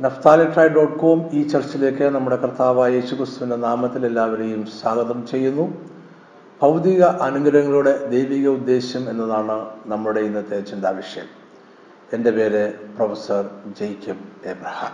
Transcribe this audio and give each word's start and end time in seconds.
നഫ്താലിട്രായ് 0.00 0.68
dot 0.68 0.98
com 0.98 1.30
ഈ 1.32 1.48
ചർച്ചിലേക്ക് 1.48 2.02
നമ്മുടെ 2.02 2.36
കർത്താവായ 2.36 2.92
യേശുക്രിസ്തുവിന്റെ 2.92 3.56
നാമത്തിൽ 3.56 4.06
എല്ലാവരെയും 4.06 4.66
സ്വാഗതം 4.66 5.26
ചെയ്യുന്നു. 5.26 5.90
ഭൗതിക 6.62 7.02
അനുഗ്രഹങ്ങളുടെ 7.02 8.06
ദൈവിക 8.06 8.48
ഉദ്ദേശ്യം 8.48 9.10
എന്നതാണ് 9.10 9.68
നമ്മുടെ 9.86 10.20
ഇന്നത്തെ 10.20 10.60
ചിന്താവിഷയം. 10.60 11.24
എന്റെ 12.12 12.30
പേര് 12.30 12.74
പ്രൊഫസർ 12.96 13.50
ജെയ്ക്കബ് 13.80 14.48
എബ്രഹാം. 14.48 14.92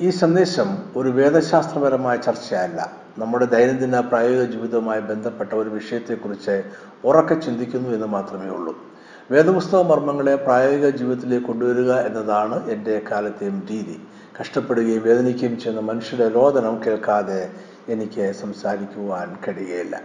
ഈ 0.00 0.10
സന്ദേശം 0.10 0.78
ഒരു 0.96 1.08
വേദശാസ്ത്രപരമായ 1.08 2.16
ചർച്ചയല്ല. 2.16 2.92
നമ്മുടെ 3.18 3.44
ദൈനംദിന 3.44 4.00
പ്രായോഗിക 4.00 4.42
ജീവിതവുമായി 4.42 5.00
ബന്ധപ്പെട്ട 5.00 5.52
ഒരു 5.52 5.68
വിഷയത്തെക്കുറിച്ച് 5.68 6.62
ഉറക്കെ 7.04 7.34
ചിന്തിക്കുന്നു 7.34 7.88
എന്ന് 7.88 8.06
മാത്രമേ 8.06 8.50
ഉള്ളൂ. 8.50 8.97
വേദപുസ്തക 9.30 9.82
മർമ്മങ്ങളെ 9.82 10.36
പ്രായോഗിക 10.36 10.88
ജീവിതത്തിലേക്ക് 10.88 11.46
കൊണ്ടുവരിക 11.46 11.92
എന്നതാണ് 11.92 12.70
എന്റെ 12.70 13.02
കാലത്തെയും 13.10 13.66
രീതി. 13.70 14.00
കഷ്ടപ്പെടുകയും 14.40 15.02
വേദനിക്കുകയും 15.02 15.60
ചെയ്യുന്ന 15.60 15.80
മനുഷ്യരുടെ 15.80 16.34
രോദനം 16.34 16.80
കേൾക്കാതെ 16.86 17.50
എനിക്ക് 17.88 18.32
സംസാരിക്കുവാൻ 18.32 19.36
കഴിയുകയില്ല 19.48 20.00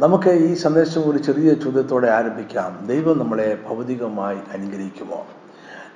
നമുക്ക് 0.00 0.30
ഈ 0.30 0.54
സന്ദേശം 0.54 1.10
ഒരു 1.10 1.18
ചെറിയ 1.18 1.54
ചോദ്യത്തോടെ 1.54 2.08
ആരംഭിക്കാം. 2.08 2.86
ദൈവം 2.86 3.18
നമ്മളെ 3.18 3.58
ഭൗതികമായി 3.68 4.38
അനുഗ്രഹിക്കുമോ? 4.52 5.26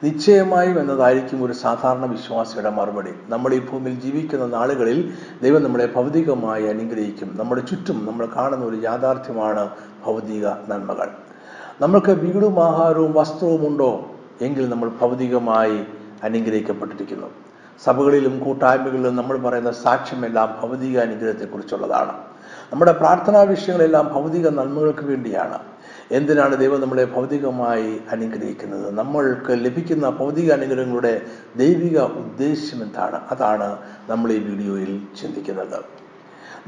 നിശ്ചയമായും 0.05 0.81
എന്നതായിരിക്കും 0.81 1.45
ഒരു 1.45 1.53
സാധാരണ 1.53 2.07
വിശ്വാസിയുടെ 2.07 2.71
മറുപടി. 2.71 3.11
നമ്മൾ 3.29 3.55
ഈ 3.55 3.61
ഭൂമിയിൽ 3.61 4.01
ജീവിക്കുന്ന 4.01 4.47
നാളുകളിൽ 4.47 5.13
ദൈവം 5.43 5.63
നമ്മളെ 5.63 5.87
ഭൗതികമായി 5.87 6.67
അനുഗ്രഹിക്കും. 6.67 7.37
നമ്മുടെ 7.37 7.61
ചുറ്റും 7.61 8.07
നമ്മൾ 8.07 8.29
കാണുന്ന 8.37 8.65
ഒരു 8.65 8.77
യാഥാർത്ഥ്യമാണ് 8.85 9.71
ഭൗതിക 10.07 10.47
നന്മകൾ. 10.47 11.30
നമ്മൾക്ക് 11.81 12.13
വീടും 12.13 12.65
ആഹാരവും 12.65 13.13
വസ്ത്രവും 13.13 13.69
ഉണ്ടോ? 13.69 14.11
എങ്കിൽ 14.41 14.69
നമ്മൾ 14.69 14.89
ഭൗതികമായി 15.01 15.85
അനുഗ്രഹിക്കപ്പെട്ടിരിക്കുന്നു. 16.23 17.27
സഭകളിലും 17.85 18.45
കൂട്ടായ്മകളിലും 18.45 19.17
നമ്മൾ 19.17 19.39
പറയുന്ന 19.39 19.71
സാക്ഷ്യമെല്ലാം 19.71 20.59
ഭൗതിക 20.63 20.99
അനുഗ്രഹത്തെക്കുറിച്ചുള്ളതാണ്. 21.01 22.13
നമ്മുടെ 22.73 22.93
പ്രാർത്ഥനാ 22.93 23.43
വിഷയങ്ങളെല്ലാം 23.43 24.11
ഭൗതിക 24.15 24.49
നന്മകൾക്ക് 24.49 25.05
വേണ്ടിയാണ്. 25.05 25.59
എന്തിനാണ് 26.13 26.57
ദൈവം 26.57 26.81
നമ്മളെ 26.81 27.05
ഭൗതികമായി 27.05 28.01
അനുഗ്രഹിക്കുന്നത്? 28.13 28.91
നമ്മൾക്ക് 28.91 29.65
ലഭിക്കുന്ന 29.65 30.11
ഭൗതിക 30.11 30.53
അനുഗ്രഹങ്ങളുടെ 30.53 31.23
ദൈവിക 31.57 31.99
ഉദ്ദേശ്യം 32.01 32.83
എന്താണ്? 32.83 33.21
അതാണ് 33.31 33.79
നമ്മൾ 34.09 34.33
ഈ 34.33 34.39
വീഡിയോയിൽ 34.39 35.01
ചിന്തിക്കുന്നത്. 35.23 36.00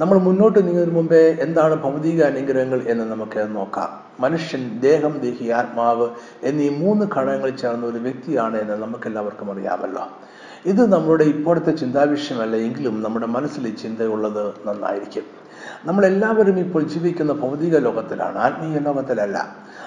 നമ്മൾ 0.01 0.19
മുന്നോട്ട് 0.19 0.59
നീങ്ങുന്നതിന് 0.67 0.97
മുമ്പേ 0.97 1.37
എന്താണ് 1.45 1.75
ഭൗതിക 1.83 2.23
അനുഗ്രഹങ്ങൾ 2.23 2.81
എന്ന് 2.93 3.05
നമുക്ക് 3.13 3.41
നോക്കാം. 3.57 3.91
മനുഷ്യൻ 4.21 4.63
ദേഹം 4.81 5.19
ദേഹി 5.25 5.51
ആത്മാവ് 5.51 6.07
എന്നീ 6.49 6.69
മൂന്ന് 6.69 7.05
ഘടകങ്ങൾ 7.05 7.51
ചേർന്ന 7.63 7.87
ഒരു 7.87 7.99
വ്യക്തിയാണ് 7.99 8.57
എന്ന് 8.61 8.75
നമുക്ക് 8.75 9.07
എല്ലാവർക്കും 9.07 9.51
അറിയാമല്ലോ. 9.51 10.05
ഇത് 10.67 10.93
നമ്മുടെ 10.93 11.25
ഇപ്പോഴത്തെ 11.25 11.71
ചിന്താവിഷയമല്ല 11.71 12.57
എങ്കിലും 12.57 13.03
നമ്മുടെ 13.03 13.27
മനസ്സിൽ 13.27 13.75
ചിന്തയുള്ളത് 13.75 14.43
നന്നായിരിക്കും. 14.67 15.42
നമ്മളെല്ലാവരും 15.87 16.59
ഇപ്പോൾ 16.59 16.83
ജീവിക്കുന്ന 16.83 17.33
ഭൗതിക 17.33 17.77
ലോകത്തിലാണ് 17.79 18.39
ആത്മീയ 18.39 18.79
ലോകത്തിലല്ല. 18.89 19.39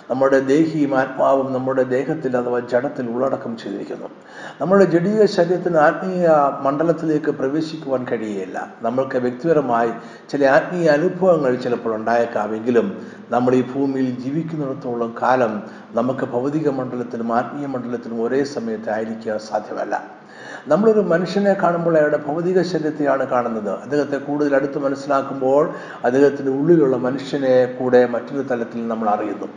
നമ്മുടെ 0.09 0.39
ദേഹിയും 0.39 0.91
ആത്മാവും 0.99 1.53
നമ്മുടെ 1.53 1.83
ദേഹത്തിൽ 1.83 2.37
അഥവാ 2.37 2.59
ജഡത്തിൽ 2.59 3.05
ഉള്ളടക്കം 3.09 3.57
ചെയ്തിരിക്കുന്നു. 3.57 4.09
നമ്മുടെ 4.61 4.85
ജഡീയ 4.85 5.25
ശരീരത്തിന് 5.25 5.77
ആത്മീയ 5.77 6.27
മണ്ഡലത്തിലേക്ക് 6.65 7.31
പ്രവേശിക്കുവാൻ 7.31 8.03
കഴിയുകയില്ല 8.11 8.57
നമ്മൾക്ക് 8.81 9.17
വ്യക്തിപരമായി 9.17 9.91
ചില 10.31 10.45
ആത്മീയ 10.45 10.89
അനുഭവങ്ങൾ 10.89 11.55
ചിലപ്പോൾ 11.55 11.95
ഉണ്ടായേക്കാമെങ്കിലും 11.95 12.89
നമ്മൾ 13.31 13.55
ഈ 13.55 13.61
ഭൂമിയിൽ 13.61 14.09
ജീവിക്കുന്നിടത്തോളം 14.25 15.15
കാലം 15.21 15.55
നമുക്ക് 15.93 16.25
ഭൗതിക 16.25 16.69
മണ്ഡലത്തിലും 16.69 17.33
ആത്മീയ 17.33 17.67
മണ്ഡലത്തിലും 17.67 18.23
ഒരേ 18.23 18.43
സമയത്ത് 18.43 18.89
ആയിരിക്കാൻ 18.89 19.39
സാധ്യമല്ല. 19.39 20.14
നമ്മളൊരു 20.67 20.99
മനുഷ്യനെ 20.99 21.53
കാണുമ്പോൾ 21.53 21.97
അയാളുടെ 21.97 22.19
ഭൗതിക 22.27 22.61
ശരീരത്തെയാണ് 22.61 23.27
കാണുന്നത്. 23.27 23.69
അദ്ദേഹത്തെ 23.69 24.17
കൂടുതൽ 24.17 24.55
അടുത്ത് 24.55 24.77
മനസ്സിലാക്കുമ്പോൾ 24.77 25.73
അദ്ദേഹത്തിന്റെ 26.03 26.51
ഉള്ളിലുള്ള 26.51 26.97
മനുഷ്യനെ 26.97 27.65
കൂടെ 27.79 28.05
മറ്റൊരു 28.05 28.41
തലത്തിൽ 28.51 28.87
നമ്മൾ 28.87 29.09
അറിയുന്നു. 29.09 29.47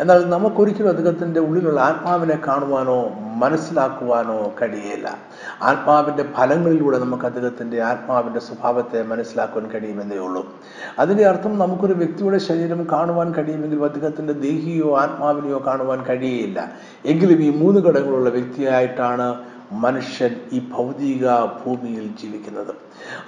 എന്നാൽ 0.00 0.28
നമുക്കൊരിക്കലും 0.28 0.88
അദ്ദേഹത്തിന്റെ 0.88 1.40
ഉള്ളിലുള്ള 1.40 1.80
ആത്മാവിനെ 1.80 2.38
കാണുവാനോ 2.48 2.98
മനസ്സിലാക്കുവാനോ 3.42 4.52
കഴിയില്ല 4.62 5.16
ആത്മാവിന്റെ 5.62 6.24
ഫലങ്ങളിലൂടെ 6.36 6.98
നമുക്ക് 6.98 7.24
അദ്ദേഹത്തിന്റെ 7.24 7.82
ആത്മാവിന്റെ 7.82 8.40
സ്വഭാവത്തെ 8.40 9.02
മനസ്സിലാക്കുവാൻ 9.02 9.70
കഴിയുമെന്നേ 9.70 10.18
ഉള്ളൂ. 10.18 10.42
അതിന്റെ 10.98 11.26
അർത്ഥം 11.26 11.58
നമുക്കൊരു 11.58 11.92
വ്യക്തിയുടെ 11.92 12.38
ശരീരം 12.38 12.88
കാണുവാൻ 12.92 13.32
കഴിയുമെങ്കിൽ 13.32 13.84
അദ്ദേഹത്തിന്റെ 13.84 14.32
ദേഹിയോ 14.32 14.98
ആത്മാവിനെയോ 14.98 15.62
കാണുവാൻ 15.66 16.04
കഴിയുകയില്ല 16.08 16.72
എങ്കിലും 17.04 17.42
ഈ 17.42 17.50
മൂന്ന് 17.56 17.80
ഘടകങ്ങളുള്ള 17.80 18.30
വ്യക്തിയായിട്ടാണ് 18.30 19.57
മനുഷ്യൻ 19.72 20.36
ഈ 20.52 20.62
ഭൗതിക 20.72 21.28
ഭൂമിയിൽ 21.44 22.06
ജീവിക്കുന്നത്. 22.06 22.74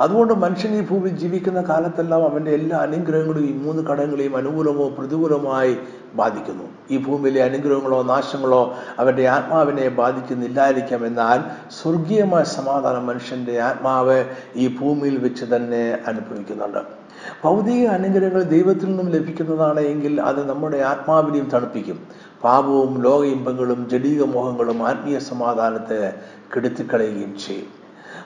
അതുകൊണ്ട് 0.01 0.35
മനുഷ്യൻ 0.35 0.75
ഈ 0.75 0.81
ഭൂമിയിൽ 0.81 1.17
ജീവിക്കുന്ന 1.17 1.63
കാലത്തെല്ലാം 1.63 2.25
അവന്റെ 2.25 2.51
എല്ലാ 2.51 2.79
അനുഗ്രഹങ്ങളും 2.79 3.45
ഈ 3.45 3.53
മൂന്ന് 3.53 3.83
ഘടകങ്ങളെയും 3.83 4.37
അനുകൂലമോ 4.37 4.89
പ്രതികൂലമായി 4.89 5.77
ബാധിക്കുന്നു. 6.15 6.65
ഈ 6.91 7.05
ഭൂമിയിലെ 7.05 7.43
അനുഗ്രഹങ്ങളോ 7.43 8.03
നാശങ്ങളോ 8.03 8.75
അവന്റെ 8.99 9.29
ആത്മാവിനെ 9.29 9.89
ബാധിക്കുന്നില്ലായിരിക്കാം 9.89 11.07
എന്നാൽ 11.07 11.41
സ്വർഗീയമായ 11.71 12.45
സമാധാനം 12.45 13.07
മനുഷ്യന്റെ 13.07 13.61
ആത്മാവ് 13.61 14.25
ഈ 14.57 14.79
ഭൂമിയിൽ 14.79 15.19
വെച്ച് 15.19 15.45
തന്നെ 15.45 15.99
അനുഭവിക്കുന്നുണ്ട്. 16.07 17.01
ഭൗതിക 17.45 17.87
അനുഗ്രഹങ്ങൾ 17.87 18.43
ദൈവത്തിൽ 18.43 18.87
നിന്നും 18.87 19.11
ലഭിക്കുന്നതാണ് 19.11 19.81
എങ്കിൽ 19.81 20.21
അത് 20.21 20.49
നമ്മുടെ 20.49 20.79
ആത്മാവിനെയും 20.79 21.49
തണുപ്പിക്കും. 21.49 22.30
പാപവും 22.45 23.03
ലോക 23.03 23.25
ഇമ്പങ്ങളും 23.25 23.89
ജടീക 23.91 24.23
മോഹങ്ങളും 24.23 24.89
ആത്മീയ 24.89 25.19
സമാധാനത്തെ 25.19 26.13
കെടുത്തിക്കളയുകയും 26.57 27.35
ചെയ്യും. 27.47 27.81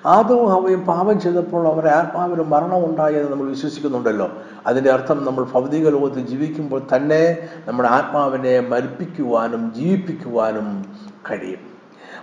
ആദവും 0.07 0.49
ഹവയും 0.49 0.81
പാപം 0.81 1.21
ചെയ്തപ്പോൾ 1.21 1.69
അവരെ 1.69 1.91
ആത്മാവിന് 1.91 2.43
മരണം 2.43 2.85
ഉണ്ടായി 2.85 3.15
എന്ന് 3.15 3.33
നമ്മൾ 3.33 3.49
വിശ്വസിക്കുന്നുണ്ടല്ലോ. 3.49 4.31
അതിന്റെ 4.67 4.91
അർത്ഥം 4.91 5.25
നമ്മൾ 5.25 5.45
ഭൗതിക 5.45 5.89
ലോകത്ത് 5.89 6.21
ജീവിക്കുമ്പോൾ 6.21 6.83
തന്നെ 6.97 7.37
നമ്മുടെ 7.69 7.89
ആത്മാവിനെ 7.89 8.61
മരിപ്പിക്കുവാനും 8.61 9.73
ജീവിപ്പിക്കുവാനും 9.75 10.85
കഴിയും. 11.31 11.75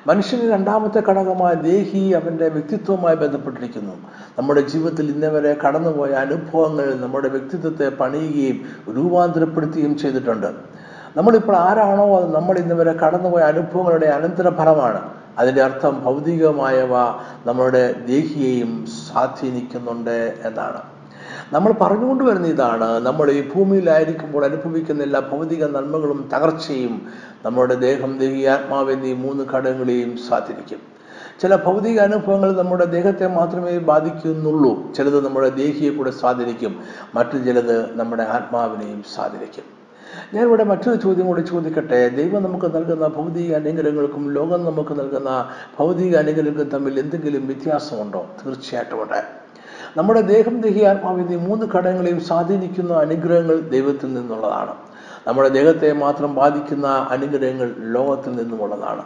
മനുഷ്യന് 0.08 0.52
രണ്ടാമത്തെ 0.52 1.04
ഘടകമായ 1.10 1.54
ദേഹി 1.54 2.12
അവന്റെ 2.12 2.48
വ്യക്തിത്വവുമായി 2.50 3.16
ബന്ധപ്പെട്ടിരിക്കുന്നു. 3.16 3.96
നമ്മുടെ 4.38 4.62
ജീവിതത്തിൽ 4.62 5.12
ഇന്നവരെ 5.12 5.58
കടന്നുപോയ 5.68 6.10
അനുഭവങ്ങൾ 6.10 6.94
നമ്മുടെ 6.94 7.30
വ്യക്തിത്വത്തെ 7.30 7.90
പണിയുകയും 7.90 8.62
രൂപാന്തരപ്പെടുത്തുകയും 8.96 9.98
ചെയ്തിട്ടുണ്ട്. 9.98 10.81
നമ്മളിപ്പോൾ 11.18 11.56
ആരാണോ 11.56 12.18
അത് 12.18 12.36
നമ്മൾ 12.36 12.58
ഇന്ന് 12.58 12.76
വരെ 12.76 12.94
കടന്നുപോയ 12.94 13.42
അനുഭവങ്ങളുടെ 13.42 14.06
അനന്തരഫലമാണ്. 14.06 15.02
അതിന്റെ 15.40 15.62
അർത്ഥം 15.64 16.04
ഭൗതികമായവ 16.06 16.94
നമ്മളുടെ 17.46 17.96
ദേഹിയെയും 18.08 18.86
സ്വാധീനിക്കുന്നുണ്ട് 18.86 20.36
എന്നാണ്. 20.46 20.82
നമ്മൾ 21.54 21.72
പറഞ്ഞുകൊണ്ട് 21.72 22.24
വരുന്ന 22.24 22.48
ഇതാണ് 22.48 23.06
നമ്മൾ 23.06 23.32
ഈ 23.32 23.50
ഭൂമിയിലായിരിക്കുമ്പോൾ 23.56 24.46
അനുഭവിക്കുന്ന 24.46 25.04
എല്ലാ 25.04 25.20
ഭൗതിക 25.20 25.66
നന്മകളും 25.66 26.30
തകർച്ചയും 26.34 27.02
നമ്മുടെ 27.46 27.76
ദേഹം 27.76 28.18
ദേഹി 28.18 28.46
ആത്മാവ് 28.46 28.92
എന്നീ 28.92 29.14
മൂന്ന് 29.14 29.44
ഘടകങ്ങളെയും 29.44 30.18
സ്വാധീനിക്കും. 30.18 30.82
ചില 31.42 31.56
ഭൗതിക 31.56 32.00
അനുഭവങ്ങൾ 32.00 32.58
നമ്മുടെ 32.58 32.86
ദേഹത്തെ 32.86 33.28
മാത്രമേ 33.28 33.78
ബാധിക്കുന്നുള്ളൂ. 33.78 34.94
ചിലത് 34.98 35.26
നമ്മുടെ 35.26 35.50
ദേഹിയെ 35.50 35.92
കൂടെ 35.92 36.12
സ്വാധീനിക്കും 36.12 36.80
മറ്റു 37.16 37.38
ചിലത് 37.38 37.96
നമ്മുടെ 38.00 38.24
ആത്മാവിനെയും 38.24 39.04
സ്വാധീനിക്കും. 39.16 39.81
ഞാൻ 40.34 40.44
ഇവിടെ 40.48 40.64
മറ്റൊരു 40.64 40.96
ചോദ്യം 40.96 41.26
കൂടി 41.28 41.42
ചോദിക്കട്ടെ? 41.42 42.10
ദൈവം 42.20 42.44
നമുക്ക് 42.44 42.66
നൽകുന്ന 42.76 43.08
ഭൗതിക 43.08 43.56
അനുഗ്രഹങ്ങൾക്കും 43.56 44.24
ലോകം 44.38 44.66
നമുക്ക് 44.66 44.94
നൽകുന്ന 45.00 45.32
ഭൗതിക 45.80 46.16
അനുഗ്രഹങ്ങൾക്കും 46.24 46.74
തമ്മിൽ 46.76 47.00
എന്തെങ്കിലും 47.00 47.48
വ്യത്യാസമുണ്ടോ? 47.48 48.22
തീർച്ചയായിട്ടും 48.42 49.02
ഉണ്ട്. 49.04 49.20
നമ്മുടെ 49.98 50.22
ദേഹം 50.34 50.62
ദേഹി 50.62 50.82
ആത്മാവിധി 50.92 51.36
മൂന്ന് 51.48 51.66
ഘടകങ്ങളെയും 51.66 52.20
സ്വാധീനിക്കുന്ന 52.20 52.94
അനുഗ്രഹങ്ങൾ 53.06 53.58
ദൈവത്തിൽ 53.76 54.14
നിന്നുള്ളതാണ്. 54.14 54.74
നമ്മുടെ 55.28 55.50
ദേഹത്തെ 55.50 55.90
മാത്രം 55.94 56.36
ബാധിക്കുന്ന 56.36 56.88
അനുഗ്രഹങ്ങൾ 57.16 57.70
ലോകത്തിൽ 57.96 58.32
നിന്നുമുള്ളതാണ്. 58.32 59.04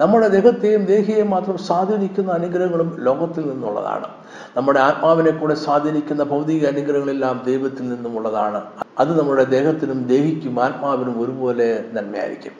നമ്മുടെ 0.00 0.28
ദേഹത്തെയും 0.28 0.82
ദേഹിയെയും 0.84 1.30
മാത്രം 1.30 1.58
സ്വാധീനിക്കുന്ന 1.58 2.30
അനുഗ്രഹങ്ങളും 2.32 2.96
ലോകത്തിൽ 3.08 3.44
നിന്നുള്ളതാണ്. 3.52 4.08
നമ്മുടെ 4.56 4.80
ആത്മാവിനെ 4.80 5.30
കൂടെ 5.30 5.54
സ്വാധീനിക്കുന്ന 5.54 6.22
ഭൗതിക 6.22 6.66
അനുഗ്രഹങ്ങളെല്ലാം 6.66 7.42
ദൈവത്തിൽ 7.46 7.84
നിന്നുമുള്ളതാണ്. 7.88 8.85
അത് 8.98 9.20
നമ്മുടെ 9.20 9.44
ദേഹത്തിനും 9.44 10.04
ദേഹിക്കും 10.06 10.60
ആത്മാവിനും 10.60 11.22
ഒരുപോലെ 11.22 11.84
നന്മയായിരിക്കും. 11.92 12.52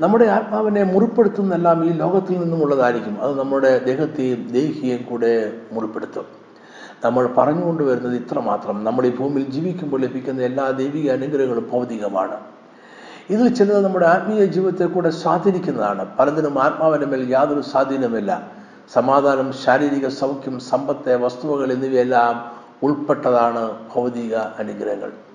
നമ്മുടെ 0.00 0.24
ആത്മാവിനെ 0.24 0.84
മുറിപ്പെടുത്തുന്നെല്ലാം 0.84 1.84
ഈ 1.84 1.92
ലോകത്തിൽ 1.92 2.40
നിന്നുമുള്ളതായിരിക്കും 2.40 3.22
അത് 3.22 3.38
നമ്മുടെ 3.38 3.78
ദേഹത്തെയും 3.78 4.48
ദേഹിയെയും 4.48 5.02
കൂടെ 5.10 5.60
മുറിപ്പെടുത്തും. 5.72 6.26
നമ്മൾ 7.04 7.26
പറഞ്ഞുകൊണ്ടുവരുന്നത് 7.26 8.16
ഇത്ര 8.16 8.38
മാത്രം. 8.38 8.84
നമ്മൾ 8.84 9.06
ഈ 9.06 9.16
ഭൂമിയിൽ 9.16 9.50
ജീവിക്കുമ്പോൾ 9.50 10.00
ലഭിക്കുന്ന 10.00 10.42
എല്ലാ 10.42 10.70
ദൈവിക 10.70 11.10
അനുഗ്രഹങ്ങളും 11.10 11.68
ഭൗതികമാണ്. 11.72 12.36
ഇതിൽ 13.30 13.54
ചിലത് 13.54 13.84
നമ്മുടെ 13.84 14.06
ആത്മീയ 14.06 14.44
ജീവിതത്തെ 14.44 14.84
കൂടെ 14.84 15.10
സ്വാധീനിക്കുന്നതാണ്. 15.10 16.16
പലതിനും 16.18 16.62
ആത്മാവിന്റെ 16.62 17.06
മേൽ 17.06 17.30
യാതൊരു 17.30 17.60
സ്വാധീനമില്ല 17.60 18.50
സമാധാനം 18.94 19.52
ശാരീരിക 19.52 20.08
സൗഖ്യം 20.08 20.60
സമ്പത്ത് 20.60 21.16
വസ്തുവകൾ 21.16 21.72
എന്നിവയെല്ലാം 21.72 22.34
ഉൾപ്പെട്ടതാണ് 22.82 23.62
ഭൗതിക 23.94 24.34
അനുഗ്രഹങ്ങൾ. 24.36 25.25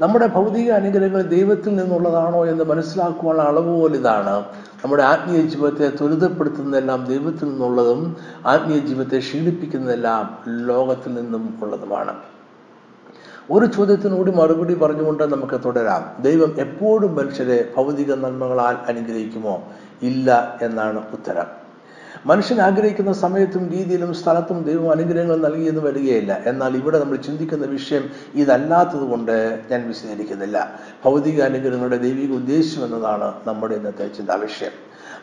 നമ്മുടെ 0.00 0.26
ഭൗതിക 0.26 0.70
അനുഗ്രഹങ്ങൾ 0.72 1.22
ദൈവത്തിൽ 1.22 1.76
നിന്നുള്ളതാണോ 1.76 2.46
എന്ന് 2.46 2.64
മനസ്സിലാക്കുവാനുള്ള 2.64 3.48
അളവ് 3.48 3.96
ഇതാണ് 3.96 4.44
നമ്മുടെ 4.84 5.02
ആത്മീയ 5.02 5.40
ജീവിതത്തെ 5.42 5.96
ത്വരിതപ്പെടുത്തുന്നതെല്ലാം 5.96 7.04
ദൈവത്തിൽ 7.04 7.48
നിന്നുള്ളതും 7.48 8.16
ആത്മീയ 8.46 8.78
ജീവിതത്തെ 8.78 9.18
ക്ഷീണിപ്പിക്കുന്നതെല്ലാം 9.18 10.38
ലോകത്തിൽ 10.66 11.14
നിന്നും 11.14 11.58
ഉള്ളതുമാണ്. 11.62 12.14
ഒരു 13.50 13.66
ചോദ്യത്തിനോട് 13.66 14.30
മറുപടി 14.36 14.74
പറഞ്ഞുകൊണ്ട് 14.74 15.22
നമുക്ക് 15.22 15.60
തുടരാം. 15.64 16.22
ദൈവം 16.22 16.60
എപ്പോഴും 16.60 17.14
മനുഷ്യരെ 17.14 17.72
ഭൗതിക 17.76 18.14
നന്മകളാൽ 18.14 18.76
അനുഗ്രഹിക്കുമോ? 18.88 19.68
ഇല്ല 20.02 20.58
എന്നാണ് 20.62 20.98
ഉത്തരം. 21.12 21.57
മനുഷ്യൻ 22.26 22.60
ആഗ്രഹിക്കുന്ന 22.60 23.12
സമയത്തും 23.12 23.68
രീതിയിലും 23.68 24.14
സ്ഥലത്തും 24.14 24.62
ദൈവം 24.62 24.90
അനുഗ്രഹങ്ങൾ 24.90 25.36
നൽകിയെന്ന് 25.36 25.80
വരികയില്ല. 25.80 26.40
എന്നാൽ 26.46 26.76
ഇവിടെ 26.76 26.98
നമ്മൾ 26.98 27.16
ചിന്തിക്കുന്ന 27.16 27.66
വിഷയം 27.66 28.10
ഇതല്ലാത്തത് 28.34 29.00
കൊണ്ട് 29.00 29.60
ഞാൻ 29.70 29.88
വിശദീകരിക്കുന്നില്ല. 29.88 30.72
ഭൗതിക 31.04 31.42
അനുഗ്രഹങ്ങളുടെ 31.42 31.96
ദൈവിക 31.96 32.32
ഉദ്ദേശം 32.32 32.84
എന്നതാണ് 32.84 33.34
നമ്മുടെ 33.46 33.74
ഇന്നത്തെ 33.74 34.08
ചിന്താ 34.08 34.34
വിഷയം. 34.34 34.70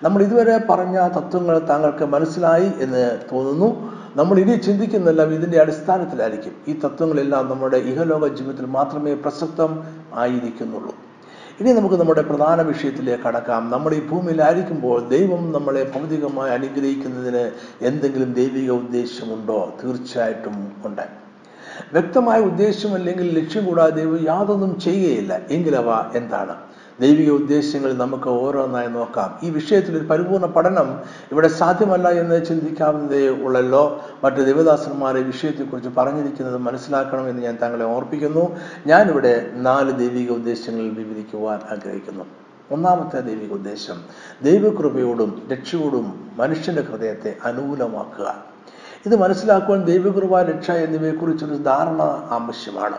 നമ്മൾ 0.03 0.23
ഇതുവരെ 0.23 0.57
പറഞ്ഞ 0.69 1.07
തത്വങ്ങൾ 1.07 1.59
താങ്കൾക്ക് 1.59 2.05
മനസ്സിലായി 2.05 2.71
എന്ന് 2.79 3.19
തോന്നുന്നു. 3.31 3.95
നമ്മൾ 4.15 4.39
ഇനി 4.39 4.55
ചിന്തിക്കുന്നെല്ലാം 4.55 5.33
ഇതിന്റെ 5.33 5.61
അടിസ്ഥാനത്തിലായിരിക്കും. 5.61 6.51
ഈ 6.67 6.79
തത്വങ്ങളെല്ലാം 6.79 7.49
നമ്മുടെ 7.49 7.77
ഇഹലോക 7.77 8.27
ജീവിതത്തിൽ 8.27 8.65
മാത്രമേ 8.65 9.13
പ്രസക്തം 9.13 9.83
ആയിരിക്കുന്നുള്ളൂ. 10.13 11.04
ഇനി 11.59 11.71
നമുക്ക് 11.71 11.95
നമ്മുടെ 11.95 12.21
പ്രധാന 12.21 12.61
വിഷയത്തിലേക്ക് 12.61 13.23
കടക്കാം. 13.23 13.69
നമ്മൾ 13.69 13.93
ഈ 13.93 14.07
ഭൂമിയിലായിരിക്കുമ്പോൾ 14.07 15.09
ദൈവം 15.09 15.51
നമ്മളെ 15.51 15.91
ഭൗതികമായി 15.95 16.51
അനുഗ്രഹിക്കുന്നതിന് 16.51 17.51
എന്തെങ്കിലും 17.81 18.33
ദൈവിക 18.33 18.71
ഉദ്ദേശമുണ്ടോ? 18.71 19.73
തീർച്ചയായിട്ടും 19.83 20.71
ഉണ്ട്. 20.85 21.01
വ്യക്തമായ 21.93 22.39
ഉദ്ദേശമല്ലെങ്കിൽ 22.39 23.39
ലക്ഷ്യം 23.39 23.65
കൂടാതെ 23.65 23.95
ദൈവം 23.95 24.25
യാതൊന്നും 24.25 24.79
ചെയ്യുകയില്ല. 24.79 25.39
എങ്കിലവ 25.51 26.17
എന്താണ്? 26.17 26.55
ദൈവിക 27.01 27.29
ഉദ്ദേശങ്ങൾ 27.29 27.93
നമുക്ക് 27.93 28.29
ഓരോന്നായി 28.29 28.87
നോക്കാം. 28.87 29.39
ഈ 29.43 29.49
വിഷയത്തിൽ 29.49 29.97
ഒരു 29.97 30.05
പരിപൂർണ 30.05 30.45
പഠനം 30.45 30.99
ഇവിടെ 31.31 31.47
സാധ്യമല്ല 31.47 32.09
എന്ന് 32.09 32.45
ചിന്തിക്കാവുന്നതേ 32.45 33.27
ഉള്ളല്ലോ. 33.27 34.01
മറ്റ് 34.23 34.45
ദേവദാസന്മാരെ 34.45 35.21
വിഷയത്തെക്കുറിച്ച് 35.21 35.89
പറഞ്ഞിരിക്കുന്നത് 35.97 36.57
മനസ്സിലാക്കണം 36.57 37.29
എന്ന് 37.29 37.43
ഞാൻ 37.43 37.57
താങ്കളെ 37.61 37.85
ഓർപ്പിക്കുന്നു. 37.85 38.57
ഞാനിവിടെ 38.87 39.51
നാല് 39.53 39.91
ദൈവിക 39.91 40.31
ഉദ്ദേശങ്ങൾ 40.31 40.81
വിവരിക്കുവാൻ 40.81 41.59
ആഗ്രഹിക്കുന്നു. 41.71 42.23
ഒന്നാമത്തെ 42.71 43.19
ദൈവിക 43.19 43.51
ഉദ്ദേശം 43.51 44.01
ദൈവകൃപയോടും 44.43 45.47
രക്ഷയോടും 45.51 46.31
മനുഷ്യന്റെ 46.37 46.81
ഹൃദയത്തെ 46.81 47.37
അനുകൂലമാക്കുക. 47.45 48.54
ഇത് 49.05 49.15
മനസ്സിലാക്കുവാൻ 49.15 49.81
ദൈവകൃപ 49.85 50.41
രക്ഷ 50.41 50.71
എന്നിവയെക്കുറിച്ചൊരു 50.71 51.55
ധാരണ 51.55 52.01
ആവശ്യമാണ്. 52.37 52.97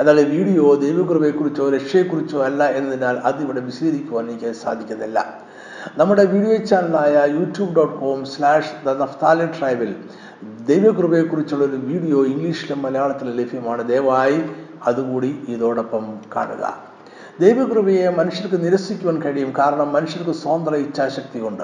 ഈ 0.00 0.24
വീഡിയോ 0.24 0.74
ദൈവകൃപയെക്കുറിച്ചോ 0.74 1.70
രക്ഷയെക്കുറിച്ചോ 1.70 2.44
അല്ല 2.44 2.70
എന്നതിനാൽ 2.70 3.16
അതിവിടെ 3.16 3.60
വിശദീകരിക്കുവാൻ 3.60 4.28
എനിക്ക് 4.30 4.52
സാധിക്കുന്നില്ല. 4.52 5.40
നമ്മുടെ 5.98 6.24
video 6.24 6.56
ചാനലായ 6.56 7.14
YouTube 7.38 7.74
dot 7.76 7.96
com 7.96 8.24
slash 8.24 8.72
the 8.86 8.88
Naphtali 8.88 9.46
ട്രൈബിൽ 9.46 9.94
ദൈവകൃപയെക്കുറിച്ചുള്ള 10.42 11.64
ഒരു 11.64 11.76
വീഡിയോ 11.76 12.24
ഇംഗ്ലീഷിലും 12.24 12.82
മലയാളത്തിലും 12.82 13.36
ലഭ്യമാണ്. 13.36 13.88
ദയവായി 13.88 14.42
അതുകൂടി 14.86 15.44
ഇതോടൊപ്പം 15.48 16.18
കാണുക. 16.36 16.90
ദൈവകൃപയെ 17.40 18.08
മനുഷ്യർക്ക് 18.08 18.64
നിരസിക്കുവാൻ 18.64 19.22
കഴിയും. 19.22 19.52
കാരണം 19.58 19.92
മനുഷ്യർക്ക് 19.92 20.30
സ്വതന്ത്ര 20.30 20.74
ഇച്ഛാശക്തി 20.74 21.40
ഉണ്ട് 21.40 21.62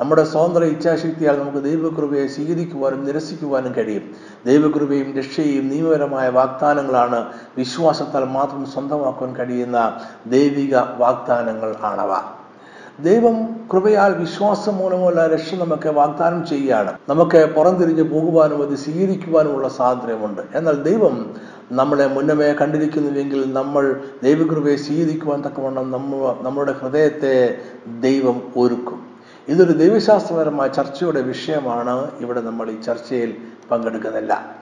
നമ്മുടെ 0.00 0.24
സ്വതന്ത്ര 0.24 0.64
ഇച്ഛാശക്തിയാൽ 0.64 1.38
നമുക്ക് 1.38 1.64
ദൈവകൃപയെ 1.64 2.26
സ്വീകരിക്കുവാനും 2.26 3.04
നിരസിക്കുവാനും 3.04 3.74
കഴിയും. 3.74 4.02
ദൈവകൃപയും 4.46 5.14
രക്ഷയും 5.18 5.68
നിയമപരമായ 5.68 6.28
വാഗ്ദാനങ്ങളാണ് 6.28 7.26
വിശ്വാസത്താൽ 7.58 8.24
മാത്രം 8.24 8.66
സ്വന്തമാക്കുവാൻ 8.66 9.36
കഴിയുന്ന 9.36 10.00
ദൈവിക 10.26 10.76
വാഗ്ദാനങ്ങൾ 10.76 11.74
ആണവ. 11.82 12.16
ദൈവം 13.02 13.56
കൃപയാൽ 13.72 14.14
വിശ്വാസം 14.18 14.76
മൂലമുള്ള 14.76 15.26
രക്ഷ 15.26 15.54
നമുക്ക് 15.54 15.88
വാഗ്ദാനം 15.88 16.46
ചെയ്യുകയാണ്. 16.46 16.92
നമുക്ക് 17.08 17.54
പുറംതിരിഞ്ഞ് 17.56 18.02
പോകുവാനും 18.02 18.62
അത് 18.62 18.76
സ്വീകരിക്കുവാനുമുള്ള 18.76 19.68
സ്വാതന്ത്ര്യമുണ്ട്. 19.68 20.42
എന്നാൽ 20.54 20.82
ദൈവം 20.82 21.34
നമ്മളെ 21.72 22.06
മുന്നമേ 22.06 22.52
കണ്ടിരിക്കുന്നുവെങ്കിൽ 22.52 23.52
നമ്മൾ 23.52 24.00
ദൈവകൃപയെ 24.22 24.76
സ്വീകരിക്കുവാൻ 24.76 25.40
തക്കവണ്ണം 25.40 25.90
നമ്മ 25.90 26.36
നമ്മുടെ 26.42 26.72
ഹൃദയത്തെ 26.72 27.58
ദൈവം 28.00 28.42
ഒരുക്കും. 28.56 29.13
ഇതൊരു 29.48 29.72
ദൈവശാസ്ത്രപരമായ 29.72 30.68
ചർച്ചയുടെ 30.68 31.20
വിഷയമാണ്. 31.20 32.10
ഇവിടെ 32.20 32.40
നമ്മൾ 32.40 32.70
ഈ 32.70 32.80
ചർച്ചയിൽ 32.80 33.36
പങ്കെടുക്കുന്നില്ല. 33.70 34.54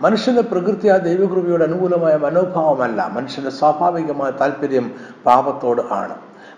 മനുഷ്യന്റെ 0.00 0.42
പ്രകൃതി 0.42 0.88
ആ 0.88 0.96
ദൈവകൃപയുടെ 0.96 1.64
അനുകൂലമായ 1.64 2.16
മനോഭാവമല്ല. 2.16 3.10
മനുഷ്യന്റെ 3.12 3.50
സ്വാഭാവികമായ 3.50 4.30
താല്പര്യം 4.30 4.94
പാപത്തോട് 5.26 5.82
ആണ്. 5.90 6.14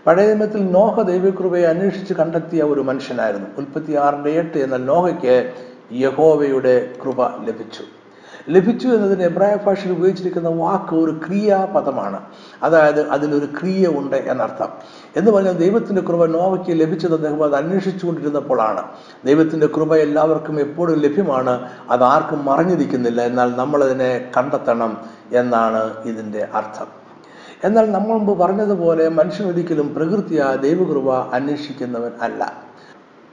പഴയ 0.07 0.27
നിയമത്തിൽ 0.27 0.73
നോഹ 0.73 1.03
ദൈവകൃപയെ 1.03 1.65
അന്വേഷിച്ച് 1.65 2.15
കണ്ടെത്തിയ 2.15 2.63
ഒരു 2.63 2.81
മനുഷ്യനായിരുന്നു. 2.81 3.47
ഉൽപ്പത്തി 3.59 3.93
ആറിന്റെ 3.93 4.31
എട്ട് 4.31 4.59
എന്ന 4.59 4.77
നോഹയ്ക്ക് 4.77 5.53
യഹോവയുടെ 5.93 6.95
കൃപ 7.05 7.27
ലഭിച്ചു. 7.27 7.83
ലഭിച്ചു 8.49 8.89
എന്നതിന് 8.89 9.23
എബ്രായ 9.23 9.55
ഭാഷയിൽ 9.55 9.93
ഉപയോഗിച്ചിരിക്കുന്ന 9.93 10.49
വാക്ക് 10.49 10.95
ഒരു 10.95 11.21
ക്രിയാപദമാണ്. 11.27 12.21
അതായത് 12.63 13.09
അതിലൊരു 13.09 13.47
ക്രിയ 13.47 13.87
ഉണ്ട് 13.87 14.17
എന്നർത്ഥം. 14.17 14.69
എന്ന് 15.17 15.31
പറഞ്ഞാൽ 15.31 15.53
ദൈവത്തിന്റെ 15.53 16.03
കൃപ 16.03 16.25
നോവയ്ക്ക് 16.25 16.81
ലഭിച്ചത് 16.81 17.15
അദ്ദേഹം 17.15 17.45
അത് 17.45 17.55
അന്വേഷിച്ചുകൊണ്ടിരുന്നപ്പോഴാണ്. 17.55 18.83
ദൈവത്തിന്റെ 19.25 19.67
കൃപ 19.67 19.97
എല്ലാവർക്കും 19.97 20.61
എപ്പോഴും 20.61 21.01
ലഭ്യമാണ്. 21.01 21.71
അത് 21.91 22.05
ആർക്കും 22.05 22.45
മറഞ്ഞിരിക്കുന്നില്ല. 22.45 23.23
എന്നാൽ 23.23 23.57
നമ്മളതിനെ 23.57 24.31
കണ്ടെത്തണം 24.37 24.97
എന്നാണ് 25.33 26.03
ഇതിന്റെ 26.05 26.49
അർത്ഥം. 26.55 26.87
എന്നാൽ 27.65 27.93
നമ്മൾ 27.93 28.09
മുമ്പ് 28.09 28.39
പറഞ്ഞതുപോലെ 28.39 29.09
മനുഷ്യൻ 29.09 29.49
ഒരിക്കലും 29.49 29.95
പ്രകൃതിയ 29.95 30.45
ദൈവകൃപ 30.61 31.13
അന്വേഷിക്കുന്നവൻ 31.13 32.11
അല്ല. 32.21 32.67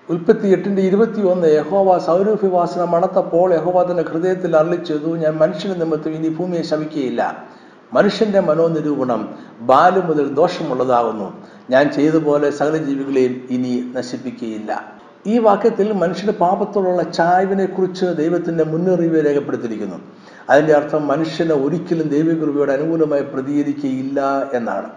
ഉൽപ്പത്തി 0.10 0.48
എട്ടിന്റെ 0.48 0.82
ഇരുപത്തി 0.82 1.22
ഒന്ന് 1.22 1.48
യഹോവ 1.48 1.98
സൗരഭ്യവാസന 1.98 2.84
മണത്തപ്പോൾ 2.84 3.54
യഹോവ 3.54 3.92
തന്റെ 3.92 4.04
ഹൃദയത്തിൽ 4.04 4.58
അരളി 4.58 4.76
ചെയ്തു 4.76 5.18
ഞാൻ 5.18 5.38
മനുഷ്യന്റെ 5.38 5.80
നിമിത്തം 5.80 6.12
ഇനി 6.12 6.30
ഭൂമിയെ 6.30 6.62
ശമിക്കുകയില്ല 6.62 7.44
മനുഷ്യന്റെ 7.94 8.40
മനോനിരൂപണം 8.40 9.36
ബാലു 9.60 10.00
മുതൽ 10.00 10.34
ദോഷമുള്ളതാകുന്നു. 10.34 11.43
ഞാൻ 11.70 11.92
ചെയ്തതുപോലെ 11.92 12.50
സകല 12.50 12.78
ജീവികളെയും 12.78 13.48
ഇനി 13.50 13.84
നശിപ്പിക്കുകയില്ല. 13.96 14.94
ഈ 15.28 15.38
വാക്യത്തിൽ 15.38 15.94
മനുഷ്യന്റെ 15.94 16.34
പാപത്തോടുള്ള 16.34 17.04
ചായ്വിനെ 17.04 17.66
കുറിച്ച് 17.66 18.06
ദൈവത്തിന്റെ 18.06 18.64
മുന്നറിയിപ്പ് 18.64 19.26
രേഖപ്പെടുത്തിയിരിക്കുന്നു. 19.26 19.96
അതിന്റെ 20.50 20.74
അർത്ഥം 20.74 21.08
മനുഷ്യനെ 21.08 21.56
ഒരിക്കലും 21.56 22.08
ദൈവകൃപയോട് 22.08 22.72
അനുകൂലമായി 22.72 23.22
പ്രതികരിക്കുകയില്ല 23.22 24.50
എന്നാണ്. 24.54 24.90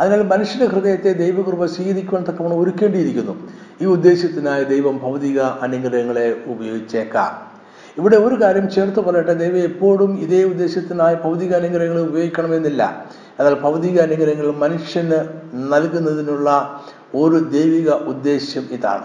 അതിനാൽ 0.00 0.22
മനുഷ്യന്റെ 0.22 0.66
ഹൃദയത്തെ 0.66 1.12
ദൈവകൃപ 1.12 1.66
സ്വീകരിക്കുവാൻ 1.66 2.24
തക്കവണ്ണം 2.28 2.60
ഒരുക്കേണ്ടിയിരിക്കുന്നു. 2.60 3.48
ഈ 3.82 3.84
ഉദ്ദേശത്തിനായി 3.84 4.64
ദൈവം 4.64 4.98
ഭൗതിക 4.98 5.40
അനുഗ്രഹങ്ങളെ 5.40 6.36
ഉപയോഗിച്ചേക്കാം. 6.46 7.52
ഇവിടെ 7.98 8.16
ഒരു 8.16 8.42
കാര്യം 8.42 8.70
ചേർത്ത് 8.70 9.00
പറയട്ടെ 9.00 9.34
ദൈവം 9.34 9.56
എപ്പോഴും 9.56 10.18
ഇതേ 10.18 10.44
ഉദ്ദേശത്തിനായി 10.44 11.14
ഭൗതിക 11.14 11.54
അനുഗ്രഹങ്ങൾ 11.54 12.00
ഉപയോഗിക്കണമെന്നില്ല. 12.00 13.06
എന്നാൽ 13.38 13.54
ഭൗതിക 13.60 14.00
അനുഗ്രഹങ്ങൾ 14.00 14.54
മനുഷ്യന് 14.54 15.24
നൽകുന്നതിനുള്ള 15.54 16.80
ഒരു 17.14 17.36
ദൈവിക 17.36 17.90
ഉദ്ദേശ്യം 17.90 18.68
ഇതാണ്. 18.70 19.04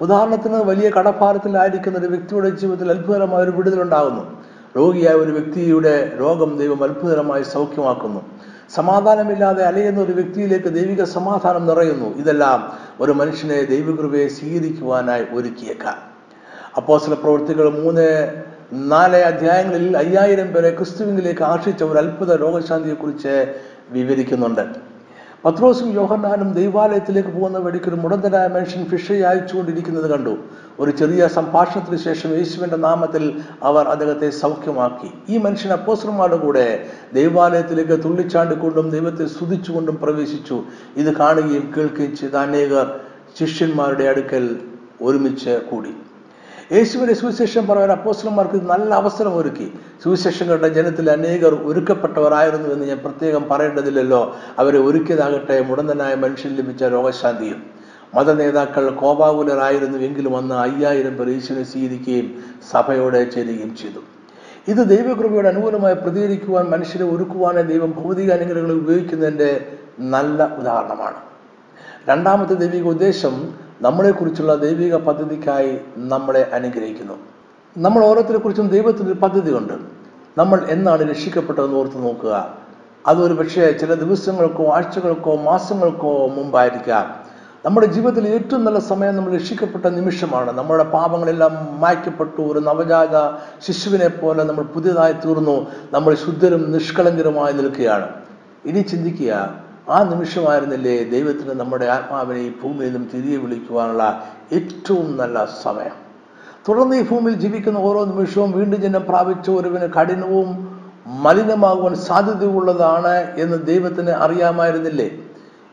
ഉദാഹരണത്തിന് 0.00 0.54
വലിയ 0.54 0.90
കടഭാരത്തിലായിരിക്കുന്ന 0.90 1.98
ഒരു 1.98 2.06
വ്യക്തിയുടെ 2.06 2.48
ജീവിതത്തിൽ 2.50 2.90
അത്ഭുതകരമായ 2.90 3.42
ഒരു 3.42 3.50
വിടുതലുണ്ടാകുന്നു 3.50 4.44
രോഗിയായ 4.76 5.14
ഒരു 5.14 5.30
വ്യക്തിയുടെ 5.30 6.16
രോഗം 6.20 6.58
ദൈവം 6.58 6.84
അത്ഭുതകരമായി 6.84 7.42
സൗഖ്യമാക്കുന്നു. 7.42 8.20
സമാധാനമില്ലാതെ 8.74 9.64
അലയുന്ന 9.64 10.00
ഒരു 10.00 10.12
വ്യക്തിയിലേക്ക് 10.12 10.68
ദൈവിക 10.68 11.04
സമാധാനം 11.04 11.66
നിറയുന്നു. 11.66 12.16
ഇതെല്ലാം 12.16 12.72
ഒരു 13.00 13.12
മനുഷ്യനെ 13.12 13.62
ദൈവകൃപയെ 13.62 14.28
സ്വീകരിക്കുവാനായി 14.28 15.24
ഒരുക്കിയേക്കാം. 15.32 16.10
അപ്പോസല 16.76 17.14
പ്രവൃത്തികൾ 17.14 17.70
മൂന്ന് 17.70 18.32
നാല് 18.72 19.16
അധ്യായങ്ങളിൽ 19.16 19.96
അയ്യായിരം 19.96 20.52
പേരെ 20.52 20.70
ക്രിസ്തുവിലേക്ക് 20.70 21.42
ആർഷിച്ച 21.42 21.84
ഒരു 21.84 21.98
അത്ഭുത 21.98 22.40
രോഗശാന്തിയെക്കുറിച്ച് 22.40 23.54
വിവരിക്കുന്നുണ്ട്. 23.90 24.90
പത്രോസും 25.44 25.92
യോഹന്നാനും 25.92 26.52
ദൈവാലയത്തിലേക്ക് 26.52 27.28
പോകുന്ന 27.28 27.58
വഴിക്ക് 27.58 27.88
ഒരു 27.88 27.94
മുടന്തനായ 27.94 28.46
മനുഷ്യൻ 28.46 28.84
ഫിഷ് 28.84 29.12
അയച്ചുകൊണ്ടിരിക്കുന്നത് 29.12 30.10
കണ്ടു. 30.10 30.36
ഒരു 30.80 30.90
ചെറിയ 30.90 31.28
സംഭാഷണത്തിന് 31.28 31.98
ശേഷം 31.98 32.30
യേശുവിന്റെ 32.30 32.76
നാമത്തിൽ 32.76 33.40
അവർ 33.62 33.88
അദ്ദേഹത്തെ 33.88 34.30
സൗഖ്യമാക്കി. 34.30 35.10
ഈ 35.28 35.38
മനുഷ്യൻ 35.38 35.72
അപ്പോസ്റ്റർമാരുടെ 35.72 36.36
കൂടെ 36.36 36.86
ദൈവാലയത്തിലേക്ക് 37.14 38.04
തുള്ളിച്ചാണ്ടിക്കൊണ്ടും 38.04 38.90
ദൈവത്തെ 38.90 39.26
സ്തുതിച്ചുകൊണ്ടും 39.26 39.96
പ്രവേശിച്ചു. 39.96 40.62
ഇത് 40.96 41.16
കാണുകയും 41.16 41.72
കേൾക്കുകയും 41.76 42.16
ചെയ്ത 42.16 42.36
അനേകർ 42.36 43.00
ശിഷ്യന്മാരുടെ 43.40 44.04
അടുക്കൽ 44.04 44.58
ഒരുമിച്ച് 45.02 45.60
കൂടി. 45.70 45.90
യേശുവിന്റെ 46.72 47.14
സുവിശേഷം 47.14 47.66
പറയാൻ 47.66 47.90
അപ്പോസ്റ്റലന്മാർക്ക് 47.90 48.54
നല്ല 48.54 48.94
അവസരം 48.94 49.36
ഒരുക്കി. 49.36 49.72
സുവിശേഷം 50.04 50.48
കണ്ട 50.48 50.64
ജനത്തിൽ 50.64 51.10
അനേകർ 51.10 51.54
ഒരുക്കപ്പെട്ടവരായിരുന്നു 51.54 52.68
എന്ന് 52.68 52.86
ഞാൻ 52.86 52.98
പ്രത്യേകം 52.98 53.48
പറയേണ്ടതില്ലല്ലോ. 53.50 54.36
അവരെ 54.58 54.78
ഒരുക്കിയതാകട്ടെ 54.78 55.60
മുടന്തനായ 55.60 56.14
മനുഷ്യൻ 56.14 56.56
ലഭിച്ച 56.56 56.84
രോഗശാന്തിയും. 56.84 57.62
മത 58.14 58.32
നേതാക്കൾ 58.32 58.90
കോപാകുലരായിരുന്നുവെങ്കിലും 58.90 60.36
അന്ന് 60.36 60.54
അയ്യായിരം 60.54 61.16
പേർ 61.16 61.28
യേശുവിനെ 61.28 61.64
സ്വീകരിക്കുകയും 61.64 62.44
സഭയോടെ 62.70 63.24
ചേരുകയും 63.24 63.76
ചെയ്തു. 63.76 64.00
ഇത് 64.68 64.88
ദൈവകൃപയുടെ 64.88 65.48
അനുകൂലമായി 65.48 65.94
പ്രതികരിക്കുവാൻ 65.94 66.64
മനുഷ്യരെ 66.66 67.04
ഒരുക്കുവാനെ 67.04 67.62
ദൈവം 67.62 67.90
ഭൗതിക 67.90 68.32
അനുഗ്രഹങ്ങൾ 68.32 68.72
ഉപയോഗിക്കുന്നതിന്റെ 68.72 69.72
നല്ല 69.98 70.56
ഉദാഹരണമാണ്. 70.58 71.20
രണ്ടാമത്തെ 72.08 72.54
ദൈവിക 72.54 72.88
ഉദ്ദേശം 72.88 73.34
നമ്മളെക്കുറിച്ചുള്ള 73.80 74.54
ദൈവിക 74.54 74.96
പദ്ധതിക്കായി 74.96 75.78
നമ്മളെ 75.96 76.50
അനുഗ്രഹിക്കുന്നു. 76.52 77.14
നമ്മൾ 77.78 78.04
ഓരോരുത്തരെ 78.04 78.38
കുറിച്ചും 78.38 78.68
ദൈവത്തിന്റെ 78.68 79.14
പദ്ധതി 79.14 79.40
പദ്ധതിയുണ്ട്. 79.40 79.72
നമ്മൾ 80.38 80.66
എന്നാണ് 80.68 81.10
രക്ഷിക്കപ്പെട്ടതെന്ന് 81.10 81.76
ഓർത്ത് 81.76 81.98
നോക്കുക. 81.98 82.54
അതൊരു 83.06 83.34
പക്ഷേ 83.34 83.72
ചില 83.72 83.94
ദിവസങ്ങൾക്കോ 83.94 84.72
ആഴ്ചകൾക്കോ 84.72 85.36
മാസങ്ങൾക്കോ 85.36 86.26
മുമ്പായിരിക്കാം. 86.26 87.14
നമ്മുടെ 87.64 87.86
ജീവിതത്തിൽ 87.86 88.28
ഏറ്റവും 88.28 88.64
നല്ല 88.64 88.78
സമയം 88.78 89.16
നമ്മൾ 89.16 89.34
രക്ഷിക്കപ്പെട്ട 89.34 89.86
നിമിഷമാണ്. 89.86 90.52
നമ്മുടെ 90.58 90.84
പാപങ്ങളെല്ലാം 90.84 91.80
മായ്ക്കപ്പെട്ടു. 91.80 92.42
ഒരു 92.42 92.58
നവജാത 92.58 93.30
ശിശുവിനെ 93.66 94.08
പോലെ 94.08 94.44
നമ്മൾ 94.44 94.64
പുതിയതായി 94.64 95.12
തീർന്നു. 95.12 95.66
നമ്മൾ 95.92 96.14
ശുദ്ധരും 96.14 96.72
നിഷ്കളങ്കരുമായി 96.72 97.52
നിൽക്കുകയാണ്. 97.52 98.08
ഇനി 98.64 98.80
ചിന്തിക്കുക 98.80 99.54
ആ 99.90 100.02
നിമിഷമായിരുന്നില്ലേ 100.02 101.04
ദൈവത്തിന് 101.04 101.60
നമ്മുടെ 101.60 101.86
ആത്മാവിനെ 101.86 102.40
ഈ 102.40 102.52
ഭൂമിയിൽ 102.62 102.92
നിന്നും 102.92 103.10
തിരികെ 103.14 103.36
വിളിക്കുവാനുള്ള 103.36 104.24
ഏറ്റവും 104.52 105.16
നല്ല 105.16 105.48
സമയം. 105.62 106.10
തുടർന്ന് 106.68 106.96
ഈ 106.96 107.08
ഭൂമിയിൽ 107.08 107.36
ജീവിക്കുന്ന 107.38 107.78
ഓരോ 107.78 108.04
നിമിഷവും 108.04 108.52
വീണ്ടും 108.52 108.82
ജനം 108.82 109.04
പ്രാപിച്ച 109.08 109.50
ഒരുവിന് 109.50 109.88
കഠിനവും 109.92 110.48
മലിനമാകുവാൻ 111.06 111.94
സാധ്യതയുള്ളതാണ് 111.94 113.40
എന്ന് 113.40 113.66
ദൈവത്തിന് 113.66 114.10
അറിയാമായിരുന്നില്ലേ? 114.10 115.10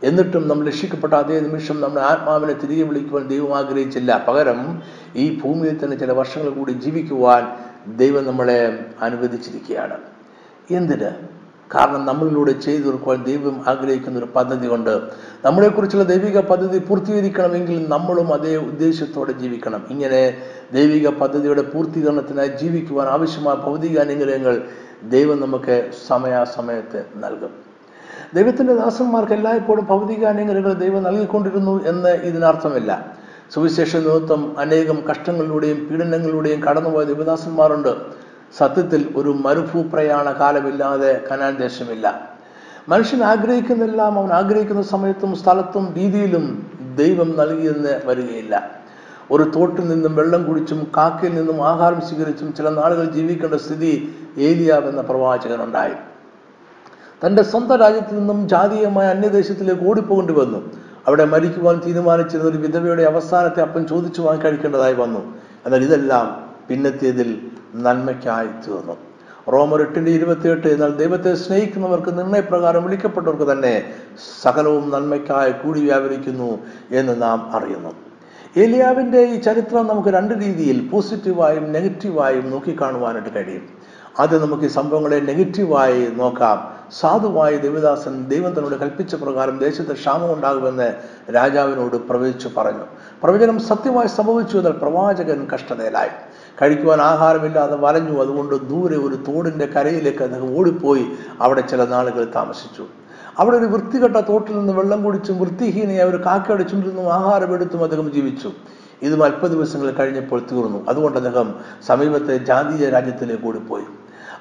എന്നിട്ടും 0.03 0.47
നമ്മൾ 0.47 0.67
രക്ഷിക്കപ്പെട്ട 0.67 1.13
അതേ 1.13 1.39
നിമിഷം 1.39 1.81
നമ്മുടെ 1.81 2.05
ആത്മാവിനെ 2.05 2.53
തിരികെ 2.53 2.83
വിളിക്കുവാൻ 2.83 3.27
ദൈവം 3.27 3.57
ആഗ്രഹിച്ചില്ല. 3.57 4.25
പകരം 4.27 4.81
ഈ 5.15 5.39
ഭൂമിയിൽ 5.39 5.83
തന്നെ 5.83 5.97
ചില 5.97 6.11
വർഷങ്ങൾ 6.11 6.49
കൂടി 6.49 6.71
ജീവിക്കുവാൻ 6.71 7.43
ദൈവം 7.97 8.25
നമ്മളെ 8.25 8.85
അനുവദിച്ചിരിക്കുകയാണ്. 9.01 9.97
എന്തിന്? 10.71 11.37
കാരണം 11.75 12.05
നമ്മളിലൂടെ 12.05 12.51
ചെയ്തു 12.51 12.83
തീർക്കുവാൻ 12.83 13.23
ദൈവം 13.23 13.63
ആഗ്രഹിക്കുന്ന 13.67 14.17
ഒരു 14.17 14.25
പദ്ധതി 14.25 14.67
കൊണ്ട് 14.67 15.01
നമ്മളെക്കുറിച്ചുള്ള 15.45 16.03
ദൈവിക 16.03 16.39
പദ്ധതി 16.39 16.79
പൂർത്തീകരിക്കണമെങ്കിൽ 16.79 17.89
നമ്മളും 17.89 18.33
അതേ 18.33 18.55
ഉദ്ദേശത്തോടെ 18.55 19.31
ജീവിക്കണം. 19.31 19.85
ഇങ്ങനെ 19.89 20.37
ദൈവിക 20.73 21.07
പദ്ധതിയുടെ 21.07 21.61
പൂർത്തീകരണത്തിനായി 21.61 22.47
ജീവിക്കുവാൻ 22.47 23.07
ആവശ്യമായ 23.07 23.55
ഭൗതിക 23.55 23.99
അനുഗ്രഹങ്ങൾ 23.99 24.61
ദൈവം 25.09 25.41
നമുക്ക് 25.41 25.89
സമയാസമയത്ത് 26.07 27.05
നൽകും. 27.15 27.49
ദൈവത്തിന്റെ 28.33 28.75
ദാസന്മാർക്ക് 28.75 29.33
എല്ലായ്പ്പോഴും 29.33 29.85
ഭൗതിക 29.85 30.25
അനുഗ്രഹങ്ങൾ 30.25 30.73
ദൈവം 30.73 31.03
നൽകിക്കൊണ്ടിരുന്നു 31.03 31.85
എന്ന് 31.85 32.09
ഇതിനർത്ഥമില്ല. 32.09 33.17
സുവിശേഷ 33.53 33.95
നിമിത്തം 33.95 34.59
അനേകം 34.59 35.03
കഷ്ടങ്ങളിലൂടെയും 35.09 35.87
പീഡനങ്ങളിലൂടെയും 35.91 36.63
കടന്നുപോയ 36.63 37.03
ദൈവദാസന്മാരുണ്ട്. 37.03 38.26
സത്യത്തിൽ 38.57 39.13
ഒരു 39.15 39.29
മരുഭൂപ്രയാണ 39.29 40.31
കാലമില്ലാതെ 40.31 41.27
കനാൻ 41.31 41.55
ദേശമില്ല. 41.55 42.37
മനുഷ്യൻ 42.89 43.23
ആഗ്രഹിക്കുന്നെല്ലാം 43.23 44.19
അവൻ 44.19 44.33
ആഗ്രഹിക്കുന്ന 44.33 44.81
സമയത്തും 44.81 45.35
സ്ഥലത്തും 45.35 45.93
രീതിയിലും 45.97 46.71
ദൈവം 46.95 47.37
നൽകിയെന്ന് 47.37 48.01
വരികയില്ല. 48.05 48.71
ഒരു 49.31 49.51
തോട്ടിൽ 49.55 49.87
നിന്നും 49.87 50.15
വെള്ളം 50.15 50.43
കുടിച്ചും 50.43 50.91
കാക്കിൽ 50.97 51.35
നിന്നും 51.35 51.67
ആഹാരം 51.67 52.01
സ്വീകരിച്ചും 52.01 52.53
ചില 52.53 52.69
നാളുകൾ 52.69 53.05
ജീവിക്കേണ്ട 53.05 53.55
സ്ഥിതി 53.55 54.15
ഏലിയാവ് 54.37 54.89
എന്ന 54.89 55.01
പ്രവാചകനുണ്ടായി. 55.01 55.93
തന്റെ 57.25 57.43
സ്വന്തം 57.43 57.75
രാജ്യത്ത് 57.75 58.19
നിന്നും 58.19 58.49
ജാതീയമായ 58.49 59.07
അന്യദേശത്തിലേക്ക് 59.07 59.81
ഓടിപ്പോകേണ്ടി 59.81 60.33
വന്നു. 60.33 60.71
അവിടെ 61.07 61.25
മരിക്കുവാൻ 61.25 61.81
തീരുമാനിച്ചിരുന്ന 61.85 62.49
ഒരു 62.49 62.57
വിധവയുടെ 62.57 63.03
അവസാനത്തെ 63.03 63.61
അപ്പൻ 63.61 63.87
ചോദിച്ചു 63.87 64.21
വാങ്ങി 64.21 64.43
കഴിക്കേണ്ടതായി 64.43 64.93
വന്നു. 64.93 65.35
എന്നാൽ 65.65 65.81
ഇതെല്ലാം 65.81 66.53
പിന്നത്തേതിൽ 66.67 67.51
നന്മയ്ക്കായി 67.75 68.47
തീർന്നു. 68.47 68.97
റോമർ 69.53 69.81
എട്ടിന്റെ 69.81 70.11
ഇരുപത്തിയെട്ട് 70.11 70.67
എന്നാൽ 70.67 70.95
ദൈവത്തെ 70.95 71.35
സ്നേഹിക്കുന്നവർക്ക് 71.35 72.17
നിർണയപ്രകാരം 72.17 72.83
വിളിക്കപ്പെട്ടവർക്ക് 72.83 73.51
തന്നെ 73.51 73.93
സകലവും 74.41 74.89
നന്മയ്ക്കായി 74.89 75.51
കൂടി 75.51 75.81
വ്യാപരിക്കുന്നു 75.81 76.59
എന്ന് 76.91 77.21
നാം 77.21 77.55
അറിയുന്നു. 77.55 77.89
ഏലിയാവിന്റെ 78.57 79.21
ഈ 79.21 79.39
ചരിത്രം 79.39 79.87
നമുക്ക് 79.87 80.09
രണ്ട് 80.09 80.33
രീതിയിൽ 80.33 80.89
പോസിറ്റീവായും 80.89 81.71
നെഗറ്റീവായും 81.71 82.51
നോക്കിക്കാണുവാനായിട്ട് 82.51 83.35
കഴിയും. 83.35 83.69
അത് 84.19 84.41
നമുക്ക് 84.41 84.63
ഈ 84.63 84.67
സംഭവങ്ങളെ 84.67 85.19
നെഗറ്റീവായി 85.19 86.07
നോക്കാം. 86.15 86.73
സാധുവായി 86.99 87.57
ദേവദാസൻ 87.57 88.27
ദൈവം 88.27 88.51
തന്നോട് 88.51 88.75
കൽപ്പിച്ച 88.75 89.15
പ്രകാരം 89.15 89.57
ദേശത്ത് 89.57 89.93
ക്ഷാമം 89.93 90.33
ഉണ്ടാകുമെന്ന് 90.33 90.93
രാജാവിനോട് 91.35 91.95
പ്രവചിച്ചു 91.95 92.49
പറഞ്ഞു. 92.57 92.83
പ്രവചനം 93.23 93.59
സത്യമായി 93.59 94.07
സംഭവിച്ചു 94.07 94.57
എന്നാൽ 94.57 94.71
പ്രവാചകൻ 94.71 95.47
കഷ്ടതയിലായി. 95.53 96.09
കഴിക്കുവാൻ 96.61 97.01
ആഹാരമില്ലാതെ 97.01 97.75
വലഞ്ഞു. 97.75 98.21
അതുകൊണ്ട് 98.21 98.69
ദൂരെ 98.69 98.97
ഒരു 98.97 99.15
തോടിന്റെ 99.15 99.65
കരയിലേക്ക് 99.65 100.23
അദ്ദേഹം 100.23 100.57
ഓടിപ്പോയി. 100.57 101.05
അവിടെ 101.41 101.61
ചില 101.61 101.85
നാളുകൾ 101.85 102.31
താമസിച്ചു. 102.35 102.85
അവിടെ 103.37 103.57
ഒരു 103.57 103.65
വൃത്തികെട്ട 103.65 104.17
തോട്ടിൽ 104.17 104.59
നിന്ന് 104.59 104.73
വെള്ളം 104.73 105.03
കുടിച്ചും 105.03 105.39
വൃത്തിഹീനയായ 105.39 106.09
ഒരു 106.09 106.25
കാക്കയുടെ 106.25 106.65
ആഹാരമെടുത്തും 107.09 107.83
അദ്ദേഹം 107.83 108.11
ജീവിച്ചു. 108.11 108.51
ഇത് 109.01 109.23
അല്പ 109.23 109.47
ദിവസങ്ങൾ 109.47 109.91
കഴിഞ്ഞപ്പോൾ 109.91 110.41
തീർന്നു. 110.51 110.85
അതുകൊണ്ട് 110.89 111.17
അദ്ദേഹം 111.17 111.55
സമീപത്തെ 111.87 112.37
ജാതീയ 112.37 112.89
രാജ്യത്തിലേക്ക് 112.89 113.45
ഓടിപ്പോയി. 113.45 113.83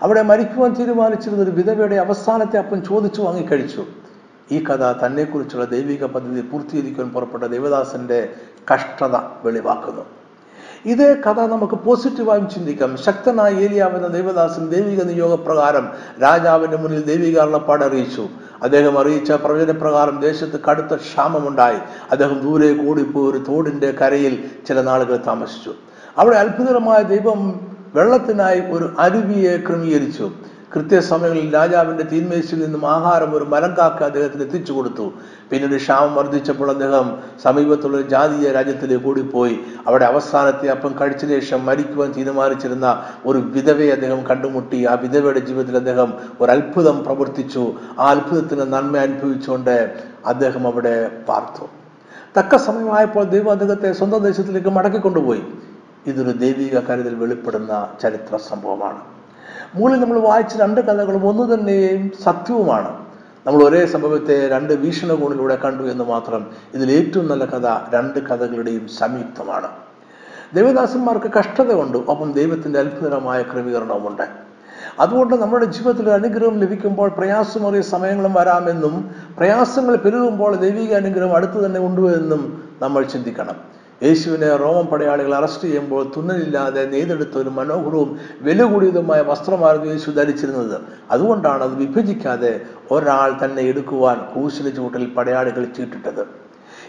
അവിടെ 0.03 0.23
മരിക്കുവാൻ 0.23 0.75
തീരുമാനിച്ചിരുന്ന 0.75 1.43
ഒരു 1.43 1.51
വിധവയുടെ 1.51 1.97
അവസാനത്തെ 1.97 2.59
അപ്പം 2.59 2.85
ചോദിച്ചു 2.85 3.23
വാങ്ങിക്കഴിച്ചു 3.23 3.85
ഈ 4.53 4.65
കഥ 4.65 5.07
തന്നെക്കുറിച്ചുള്ള 5.07 5.65
ദൈവിക 5.65 6.05
പദ്ധതി 6.05 6.41
പൂർത്തീകരിക്കാൻ 6.41 7.11
പുറപ്പെട്ട 7.11 7.45
ദേവദാസന്റെ 7.45 8.29
കഷ്ടത 8.75 9.17
വെളിവാക്കുന്നു. 9.45 10.03
ഇതേ 10.85 11.15
കഥ 11.15 11.41
നമുക്ക് 11.41 11.75
പോസിറ്റീവായും 11.75 12.51
ചിന്തിക്കാം. 12.51 12.97
ശക്തനായ 12.97 13.53
ഏലിയാവെന്ന 13.53 14.07
ദേവദാസൻ 14.07 14.69
ദൈവിക 14.69 15.03
നിയോഗപ്രകാരം 15.03 15.89
രാജാവിന്റെ 16.23 16.77
മുന്നിൽ 16.77 17.05
ദൈവിക 17.05 17.39
അള്ളപ്പാട് 17.39 17.85
അറിയിച്ചു. 17.85 18.29
അദ്ദേഹം 18.63 18.99
അറിയിച്ച 18.99 19.33
പ്രവചനപ്രകാരം 19.33 20.21
ദേശത്ത് 20.21 20.61
കടുത്ത 20.71 20.95
ക്ഷാമമുണ്ടായി. 20.95 21.79
അദ്ദേഹം 22.11 22.41
ദൂരെ 22.41 22.73
കൂടിപ്പോയി 22.73 23.31
ഒരു 23.31 23.39
തോടിന്റെ 23.39 23.91
കരയിൽ 23.91 24.45
ചില 24.69 24.81
നാളുകൾ 24.81 25.17
താമസിച്ചു. 25.27 25.75
അവിടെ 26.19 26.37
അത്ഭുതകരമായ 26.37 27.03
ദൈവം 27.03 27.61
വെള്ളത്തിനായി 27.95 28.61
ഒരു 28.61 28.93
അരുവിയെ 28.99 29.57
ക്രമീകരിച്ചു. 29.57 30.31
കൃത്യസമയങ്ങളിൽ 30.77 31.55
രാജാവിന്റെ 31.55 32.05
തീന്മേശിൽ 32.05 32.65
നിന്നും 32.65 32.91
ആഹാരം 32.91 33.35
ഒരു 33.35 33.45
മരം 33.45 33.75
കാക്ക 33.79 34.03
അദ്ദേഹത്തിന് 34.03 34.43
എത്തിച്ചു 34.43 34.73
കൊടുത്തു. 34.73 35.13
പിന്നീട് 35.51 35.77
ക്ഷാമം 35.77 36.15
വർദ്ധിച്ചപ്പോൾ 36.15 36.71
അദ്ദേഹം 36.71 37.19
സമീപത്തുള്ള 37.43 37.97
ഒരു 37.97 38.09
ജാതീയ 38.09 38.53
രാജ്യത്തിലേക്ക് 38.53 39.07
ഓടിപ്പോയി. 39.07 39.61
അവിടെ 39.87 40.05
അവസാനത്തെ 40.05 40.69
അപ്പം 40.69 40.95
കഴിച്ച 41.01 41.27
ശേഷം 41.27 41.67
മരിക്കുവാൻ 41.67 42.13
തീരുമാനിച്ചിരുന്ന 42.13 43.05
ഒരു 43.27 43.39
വിധവയെ 43.39 43.91
അദ്ദേഹം 43.91 44.27
കണ്ടുമുട്ടി. 44.27 44.85
ആ 44.85 44.95
വിധവയുടെ 44.95 45.39
ജീവിതത്തിൽ 45.39 45.77
അദ്ദേഹം 45.77 46.15
ഒരു 46.41 46.51
അത്ഭുതം 46.51 47.05
പ്രവർത്തിച്ചു. 47.05 47.73
ആ 47.99 48.11
അത്ഭുതത്തിന് 48.11 48.73
നന്മ 48.73 48.97
അനുഭവിച്ചുകൊണ്ട് 48.97 49.97
അദ്ദേഹം 50.27 50.67
അവിടെ 50.67 51.11
പാർത്തു. 51.29 51.67
തക്ക 52.41 52.57
സമയമായപ്പോൾ 52.57 53.25
ദൈവം 53.25 53.51
അദ്ദേഹത്തെ 53.51 53.93
സ്വന്തം 53.93 54.19
ദേശത്തിലേക്ക് 54.19 54.69
മടക്കിക്കൊണ്ടുപോയി. 54.69 55.43
ഇതൊരു 56.07 56.31
ദൈവിക 56.31 56.79
കാര്യത്തിൽ 56.79 57.15
വെളിപ്പെടുന്ന 57.15 57.89
ചരിത്ര 58.03 58.37
സംഭവമാണ്. 58.37 59.16
മുകളിൽ 59.75 60.01
നമ്മൾ 60.01 60.19
വായിച്ച 60.21 60.57
രണ്ട് 60.57 60.81
കഥകളും 60.81 61.29
ഒന്ന് 61.29 61.55
തന്നെയും 61.55 62.13
സത്യവുമാണ്. 62.25 63.07
നമ്മൾ 63.47 63.65
ഒരേ 63.65 63.87
സംഭവത്തെ 63.87 64.49
രണ്ട് 64.49 64.73
വീക്ഷണകോണിലൂടെ 64.73 65.57
കണ്ടു 65.57 65.83
എന്ന് 65.83 66.05
മാത്രം 66.05 66.51
ഇതിൽ 66.75 66.93
ഏറ്റവും 66.93 67.29
നല്ല 67.29 67.45
കഥ 67.45 67.95
രണ്ട് 67.95 68.19
കഥകളുടെയും 68.19 68.89
സംയുക്തമാണ്. 68.89 69.69
ദേവദാസന്മാർക്ക് 70.55 71.31
കഷ്ടത 71.39 71.73
ഉണ്ട് 71.73 71.99
ഒപ്പം 71.99 72.33
ദൈവത്തിന്റെ 72.33 72.79
അത്ഭുതകരമായ 72.81 73.43
ക്രമീകരണവുമുണ്ട്. 73.43 74.27
അതുകൊണ്ട് 75.01 75.35
നമ്മുടെ 75.35 75.65
ജീവിതത്തിൽ 75.65 76.11
അനുഗ്രഹം 76.11 76.59
ലഭിക്കുമ്പോൾ 76.61 77.09
പ്രയാസമേറിയ 77.09 77.81
സമയങ്ങളും 77.81 78.35
വരാമെന്നും 78.35 79.15
പ്രയാസങ്ങൾ 79.39 79.97
പെരുകുമ്പോൾ 79.97 80.57
ദൈവിക 80.57 80.95
അനുഗ്രഹം 80.95 81.37
അടുത്തു 81.37 81.67
തന്നെ 81.67 81.81
ഉണ്ടുവെന്നും 81.81 82.63
നമ്മൾ 82.83 83.03
ചിന്തിക്കണം. 83.05 83.76
യേശുവിനെ 84.03 84.57
റോമൻ 84.57 84.87
പടയാളികൾ 84.87 85.35
അറസ്റ്റ് 85.35 85.69
ചെയ്യുമ്പോൾ 85.69 86.13
തുന്നലില്ലാതെ 86.17 86.87
നെയ്തെടുത്ത 86.87 87.39
ഒരു 87.39 87.49
മനോഹരവും 87.49 88.19
വില 88.41 88.63
കൂടിയതുമായ 88.63 89.21
വസ്ത്രമായിരുന്നു 89.21 89.93
യേശു 89.93 90.11
ധരിച്ചിരുന്നത്. 90.11 90.81
അതുകൊണ്ടാണ് 91.11 91.63
അത് 91.65 91.75
വിഭജിക്കാതെ 91.75 92.61
ഒരാൾ 92.91 93.45
തന്നെ 93.45 93.63
എടുക്കുവാൻ 93.63 94.19
കൂശിന് 94.35 94.77
ചൂട്ടിൽ 94.77 95.07
പടയാളികൾ 95.07 95.65
ചീട്ടിട്ടത്. 95.65 96.23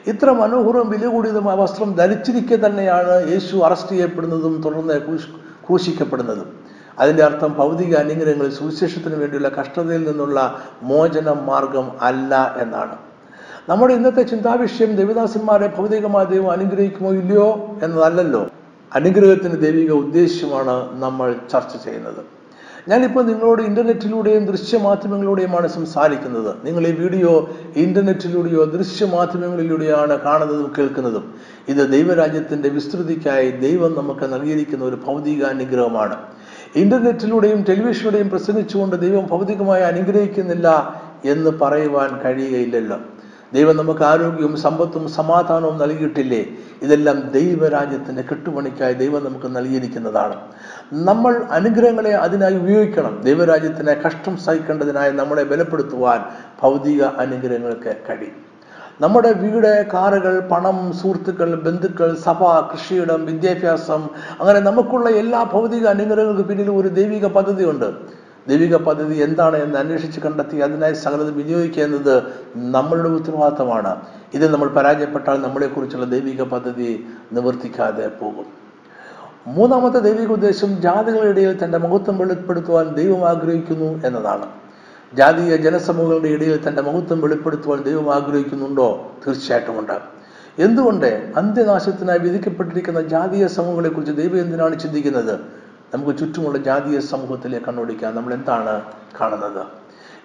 ഇത്ര 0.07 0.31
മനോഹരവും 0.31 0.89
വില 0.89 1.05
കൂടിയതുമായ 1.07 1.55
വസ്ത്രം 1.55 1.93
ധരിച്ചിരിക്കെ 1.93 2.67
തന്നെയാണ് 2.67 3.31
യേശു 3.31 3.55
അറസ്റ്റ് 3.57 3.89
ചെയ്യപ്പെടുന്നതും 3.89 4.61
തുടർന്ന് 4.61 4.93
ഘൂഷിക്കപ്പെടുന്നതും 5.69 6.49
അതിന്റെ 6.99 7.23
അർത്ഥം 7.23 7.53
ഭൗതിക 7.53 7.95
അനുഗ്രഹങ്ങൾ 7.95 8.49
സുവിശേഷത്തിന് 8.49 9.15
വേണ്ടിയുള്ള 9.15 9.49
കഷ്ടതയിൽ 9.49 10.03
നിന്നുള്ള 10.09 10.61
മോചന 10.83 11.29
മാർഗം 11.31 11.91
അല്ല 12.01 12.55
എന്നാണ്. 12.61 13.06
നമ്മുടെ 13.69 13.93
ഇന്നത്തെ 13.93 14.21
ചിന്താവിഷയം 14.21 14.95
ദേവദാസന്മാരെ 14.95 15.67
ഭൗതികമായ 15.77 16.25
ദൈവം 16.25 16.51
അനുഗ്രഹിക്കുമോ 16.51 17.11
ഇല്ലയോ 17.13 17.79
എന്നതല്ലല്ലോ. 17.83 18.47
അനുഗ്രഹത്തിന് 18.95 19.61
ദൈവിക 19.61 19.91
ഉദ്ദേശ്യമാണ് 19.91 21.01
നമ്മൾ 21.03 21.35
ചർച്ച 21.51 21.83
ചെയ്യുന്നത്. 21.83 22.21
ഞാനിപ്പോൾ 22.89 23.23
നിങ്ങളോട് 23.23 23.61
ഇന്റർനെറ്റിലൂടെയും 23.61 24.45
ദൃശ്യമാധ്യമങ്ങളിലൂടെയുമാണ് 24.45 25.67
സംസാരിക്കുന്നത്. 25.67 26.55
നിങ്ങൾ 26.63 26.87
ഈ 26.87 26.91
വീഡിയോ 26.91 27.49
ഇന്റർനെറ്റിലൂടെയോ 27.75 28.63
ദൃശ്യമാധ്യമങ്ങളിലൂടെയാണ് 28.63 30.19
കാണുന്നതും 30.19 30.73
കേൾക്കുന്നതും. 30.77 31.35
ഇത് 31.67 31.91
ദൈവരാജ്യത്തിന്റെ 31.91 32.69
വിസ്തൃതിക്കായി 32.69 33.51
ദൈവം 33.51 33.93
നമുക്ക് 33.93 34.33
നൽകിയിരിക്കുന്ന 34.33 34.85
ഒരു 34.85 34.95
ഭൗതിക 35.07 35.43
അനുഗ്രഹമാണ്. 35.43 36.17
ഇന്റർനെറ്റിലൂടെയും 36.75 37.65
ടെലിവിഷനിലൂടെയും 37.69 38.29
പ്രസംഗിച്ചുകൊണ്ട് 38.29 38.95
ദൈവം 38.95 39.27
ഭൗതികമായി 39.27 39.83
അനുഗ്രഹിക്കുന്നില്ല 39.83 40.67
എന്ന് 41.25 41.49
പറയുവാൻ 41.49 42.21
കഴിയുകയില്ലല്ലോ. 42.25 42.99
ദൈവം 43.53 43.77
നമുക്ക് 43.77 44.03
ആരോഗ്യവും 44.03 44.57
സമ്പത്തും 44.57 45.09
സമാധാനവും 45.09 45.77
നൽകിയിട്ടില്ലേ? 45.77 46.45
ഇതെല്ലാം 46.81 47.29
ദൈവരാജ്യത്തിന്റെ 47.29 48.21
കെട്ടുപണിക്കായി 48.21 48.93
ദൈവം 48.93 49.25
നമുക്ക് 49.25 49.55
നൽകിയിരിക്കുന്നതാണ്. 49.55 50.35
നമ്മൾ 50.93 51.43
അനുഗ്രഹങ്ങളെ 51.51 52.15
അതിനായി 52.15 52.55
ഉപയോഗിക്കണം. 52.55 53.21
ദൈവരാജ്യത്തിനെ 53.21 53.93
കഷ്ടം 53.93 54.37
സഹിക്കേണ്ടതിനായി 54.37 55.11
നമ്മളെ 55.11 55.43
ബലപ്പെടുത്തുവാൻ 55.43 56.23
ഭൗതിക 56.61 57.03
അനുഗ്രഹങ്ങൾക്ക് 57.03 57.95
കഴിയും. 58.09 58.47
നമ്മുടെ 59.01 59.33
വീട് 59.33 59.91
കാറുകൾ 59.91 60.39
പണം 60.39 60.93
സുഹൃത്തുക്കൾ 60.93 61.55
ബന്ധുക്കൾ 61.55 62.15
സഭ 62.15 62.43
കൃഷിയിടം 62.43 63.25
വിദ്യാഭ്യാസം 63.25 64.09
അങ്ങനെ 64.39 64.59
നമുക്കുള്ള 64.59 65.09
എല്ലാ 65.09 65.43
ഭൗതിക 65.43 65.87
അനുഗ്രഹങ്ങൾക്ക് 65.87 66.49
പിന്നിൽ 66.49 66.71
ഒരു 66.71 66.87
ദൈവിക 66.87 67.25
പദ്ധതിയുണ്ട്. 67.25 68.16
ദൈവിക 68.47 68.75
പദ്ധതി 68.75 69.15
എന്താണ് 69.15 69.57
എന്ന് 69.57 69.77
അന്വേഷിച്ച് 69.77 70.19
കണ്ടെത്തി 70.19 70.57
അതിനായി 70.57 70.93
സകലത് 70.93 71.31
വിനിയോഗിക്കുക 71.31 71.83
എന്നത് 71.83 72.23
നമ്മളുടെ 72.55 73.09
ഉത്തരവാദിത്തമാണ്. 73.09 74.01
ഇത് 74.33 74.53
നമ്മൾ 74.53 74.67
പരാജയപ്പെട്ടാൽ 74.69 75.41
നമ്മളെക്കുറിച്ചുള്ള 75.41 76.05
ദൈവിക 76.05 76.41
പദ്ധതി 76.41 77.05
നിവർത്തിക്കാതെ 77.33 78.07
പോകും. 78.07 78.45
മൂന്നാമത്തെ 79.47 79.99
ദൈവിക 79.99 80.31
ഉദ്ദേശം 80.31 80.81
ജാതികളുടെ 80.81 81.29
ഇടയിൽ 81.29 81.63
തന്റെ 81.63 81.77
മഹത്വം 81.77 82.17
വെളിപ്പെടുത്തുവാൻ 82.17 82.93
ദൈവം 82.93 83.29
ആഗ്രഹിക്കുന്നു 83.29 84.07
എന്നതാണ്. 84.07 84.45
ജാതീയ 85.13 85.55
ജനസമൂഹങ്ങളുടെ 85.55 86.27
ഇടയിൽ 86.27 86.67
തന്റെ 86.67 86.81
മഹത്വം 86.81 87.21
വെളിപ്പെടുത്തുവാൻ 87.21 87.81
ദൈവം 87.81 88.13
ആഗ്രഹിക്കുന്നുണ്ടോ? 88.13 89.11
തീർച്ചയായിട്ടും 89.27 89.79
ഉണ്ട്. 89.79 89.99
എന്തുകൊണ്ട് 90.59 91.33
അന്ത്യനാശത്തിനായി 91.37 92.19
വിധിക്കപ്പെട്ടിരിക്കുന്ന 92.19 93.01
ജാതീയ 93.01 93.47
സമൂഹങ്ങളെ 93.47 93.89
കുറിച്ച് 93.89 94.13
ദൈവം 94.13 94.39
എന്തിനാണ് 94.39 94.79
ചിന്തിക്കുന്നത്? 94.79 95.56
നമുക്ക് 95.93 96.19
ചുറ്റുമുള്ള 96.19 96.57
ജാതീയ 96.57 96.99
സമൂഹത്തിലെ 96.99 97.59
കണ്ണോടിക്കാൻ 97.67 98.15
നമ്മൾ 98.15 98.33
എന്താണ് 98.33 98.81
കാണുന്നത്? 99.21 99.65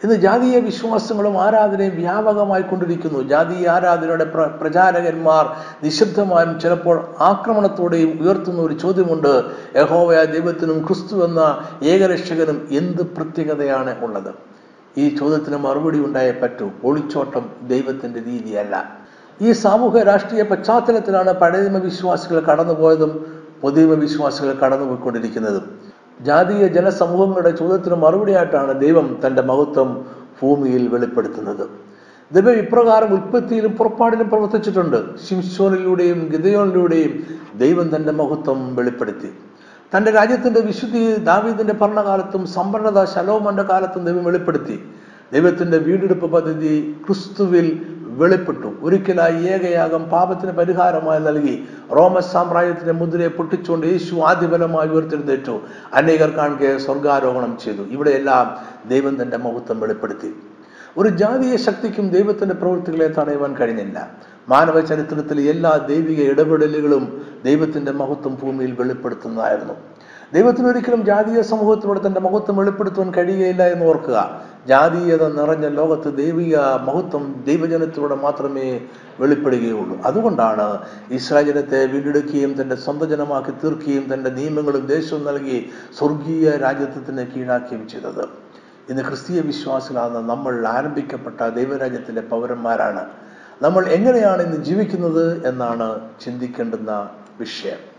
ഇന്ന് 0.05 0.15
ജാതീയ 0.15 0.59
വിശ്വാസങ്ങളും 0.59 1.43
ആരാധനയും 1.43 1.97
വ്യാപകമായി 1.97 2.63
കൊണ്ടിരിക്കുന്നു. 2.63 3.23
ജാതീയ 3.23 3.69
ആരാധനയുടെ 3.69 4.25
പ്ര 4.25 4.41
പ്രചാരകന്മാർ 4.41 5.47
നിശബ്ദമായും 5.85 6.61
ചിലപ്പോൾ 6.61 7.15
ആക്രമണത്തോടെയും 7.21 8.19
ഉയർത്തുന്ന 8.23 8.63
ഒരു 8.63 8.75
ചോദ്യമുണ്ട്. 8.75 9.43
യഹോവയ 9.77 10.25
ദൈവത്തിനും 10.25 10.87
ക്രിസ്തു 10.87 11.25
എന്ന 11.25 11.69
ഏകരക്ഷകനും 11.83 12.69
എന്ത് 12.71 13.03
പ്രത്യേകതയാണ് 13.03 14.05
ഉള്ളത്? 14.05 14.35
ഈ 14.99 15.17
ചോദ്യത്തിന് 15.17 15.57
മറുപടി 15.57 15.99
ഉണ്ടായേ 15.99 16.33
പറ്റൂ. 16.33 16.71
ഒളിച്ചോട്ടം 16.85 17.51
ദൈവത്തിന്റെ 17.67 18.21
രീതിയല്ല. 18.21 19.03
ഈ 19.43 19.53
സാമൂഹ്യ 19.53 20.03
രാഷ്ട്രീയ 20.03 20.43
പശ്ചാത്തലത്തിലാണ് 20.43 21.33
പഴയ 21.33 21.69
വിശ്വാസികൾ 21.69 22.41
കടന്നുപോയതും 22.41 23.32
പുതിയ 23.63 23.85
വിശ്വാസികൾ 23.85 24.53
കടന്നുപോയിക്കൊണ്ടിരിക്കുന്നതും. 24.53 25.79
ജാതീയ 26.21 26.67
ജനസമൂഹങ്ങളുടെ 26.67 27.51
ചോദ്യത്തിന് 27.51 27.95
മറുപടിയായിട്ടാണ് 27.95 28.81
ദൈവം 28.81 29.21
തന്റെ 29.27 29.43
മഹത്വം 29.43 30.07
ഭൂമിയിൽ 30.43 30.89
വെളിപ്പെടുത്തുന്നത്. 30.89 31.69
ദൈവം 32.33 32.53
ഇപ്രകാരം 32.53 33.15
ഉൽപ്പത്തിയിലും 33.15 33.73
പുറപ്പാടിലും 33.73 34.29
പ്രവർത്തിച്ചിട്ടുണ്ട്. 34.29 35.19
ശിംശോനിലൂടെയും 35.29 36.29
ഗിതയോനിലൂടെയും 36.33 37.25
ദൈവം 37.59 37.97
തന്റെ 37.97 38.13
മഹത്വം 38.13 38.77
വെളിപ്പെടുത്തി. 38.77 39.31
തന്റെ 39.97 40.11
രാജ്യത്തിന്റെ 40.11 40.61
വിശുദ്ധി 40.61 41.17
ദാവീദിന്റെ 41.17 41.75
ഭരണകാലത്തും 41.75 42.47
സമ്പന്നത 42.47 43.05
ശലോമന്റെ 43.05 43.63
കാലത്തും 43.63 44.05
ദൈവം 44.05 44.25
വെളിപ്പെടുത്തി. 44.25 44.85
ദൈവത്തിന്റെ 45.33 45.79
വീണ്ടെടുപ്പ് 45.79 46.27
പദ്ധതി 46.27 46.97
ക്രിസ്തുവിൽ 47.07 47.87
വെളിപ്പെട്ടു. 48.19 48.75
ഒരിക്കലായി 48.83 49.45
ഏകയാകം 49.45 50.03
പാപത്തിന് 50.05 50.53
പരിഹാരമായി 50.53 51.21
നൽകി. 51.21 51.69
റോമൻ 51.97 52.23
സാമ്രാജ്യത്തിന്റെ 52.23 52.93
മുദ്രയെ 52.93 53.29
പൊട്ടിച്ചുകൊണ്ട് 53.29 53.87
യേശു 53.87 54.15
ആദ്യബലമായി 54.15 54.89
ഉയർത്തെഴുന്നേറ്റു. 54.89 55.61
അനേകർ 55.95 56.31
കാണുക 56.31 56.77
സ്വർഗാരോഹണം 56.77 57.59
ചെയ്തു. 57.65 57.83
ഇവിടെയെല്ലാം 57.83 58.57
ദൈവം 58.89 59.23
തന്റെ 59.23 59.37
മഹത്വം 59.37 59.81
വെളിപ്പെടുത്തി. 59.81 60.35
ഒരു 60.97 61.09
ജാതീയ 61.09 61.57
ശക്തിക്കും 61.57 62.09
ദൈവത്തിന്റെ 62.09 62.55
പ്രവൃത്തികളെ 62.55 63.09
തടയുവാൻ 63.09 63.57
കഴിഞ്ഞില്ല. 63.57 64.11
മാനവ 64.49 64.81
ചരിത്രത്തിലെ 64.81 65.43
എല്ലാ 65.43 65.87
ദൈവിക 65.89 66.21
ഇടപെടലുകളും 66.21 67.27
ദൈവത്തിന്റെ 67.45 67.93
മഹത്വം 67.93 68.39
ഭൂമിയിൽ 68.43 68.73
വെളിപ്പെടുത്തുന്നതായിരുന്നു. 68.73 69.73
ദൈവത്തിന് 70.35 70.67
ഒരിക്കലും 70.67 71.05
ജാതീയ 71.05 71.43
സമൂഹത്തിലൂടെ 71.43 72.07
തന്റെ 72.07 72.21
മഹത്വം 72.21 72.57
വെളിപ്പെടുത്തുവാൻ 72.57 73.15
കഴിയുകയില്ല 73.15 73.67
എന്ന് 73.69 73.87
ഓർക്കുക. 73.87 74.41
ജാതീയത 74.69 75.33
നിറഞ്ഞ 75.33 75.69
ലോകത്ത് 75.69 76.17
ദൈവിക 76.17 76.57
മഹത്വം 76.57 77.45
ദൈവജനത്തിലൂടെ 77.47 78.15
മാത്രമേ 78.15 78.81
വെളിപ്പെടുകയുള്ളൂ. 79.21 79.99
അതുകൊണ്ടാണ് 80.05 80.79
ഇസ്രായേൽ 81.11 81.53
ജനത്തെ 81.53 81.87
വീണ്ടെടുക്കുകയും 81.87 82.63
തന്റെ 82.63 82.77
സ്വന്തം 82.77 83.09
ജനമാക്കി 83.09 83.51
തീർക്കുകയും 83.51 84.15
തന്റെ 84.15 84.31
നിയമങ്ങളും 84.31 84.87
ദേശവും 84.87 85.25
നൽകി 85.25 85.71
സ്വർഗീയ 85.99 86.51
രാജ്യത്വത്തിന് 86.51 87.27
കീഴാക്കുകയും 87.27 87.89
ചെയ്തത്. 87.89 88.25
ഇന്ന് 88.91 89.03
ക്രിസ്തീയ 89.03 89.41
വിശ്വാസികളാണ് 89.41 90.19
നമ്മൾ 90.19 90.67
ആരംഭിക്കപ്പെട്ട 90.67 91.49
ദൈവരാജ്യത്തിന്റെ 91.49 92.21
പൗരന്മാരാണ്. 92.21 93.05
നമ്മൾ 93.63 93.87
എങ്ങനെയാണ് 93.87 94.43
ഇന്ന് 94.43 94.65
ജീവിക്കുന്നത് 94.65 95.47
എന്നാണ് 95.47 96.01
ചിന്തിക്കേണ്ടുന്ന 96.25 97.09
വിഷയം. 97.41 97.92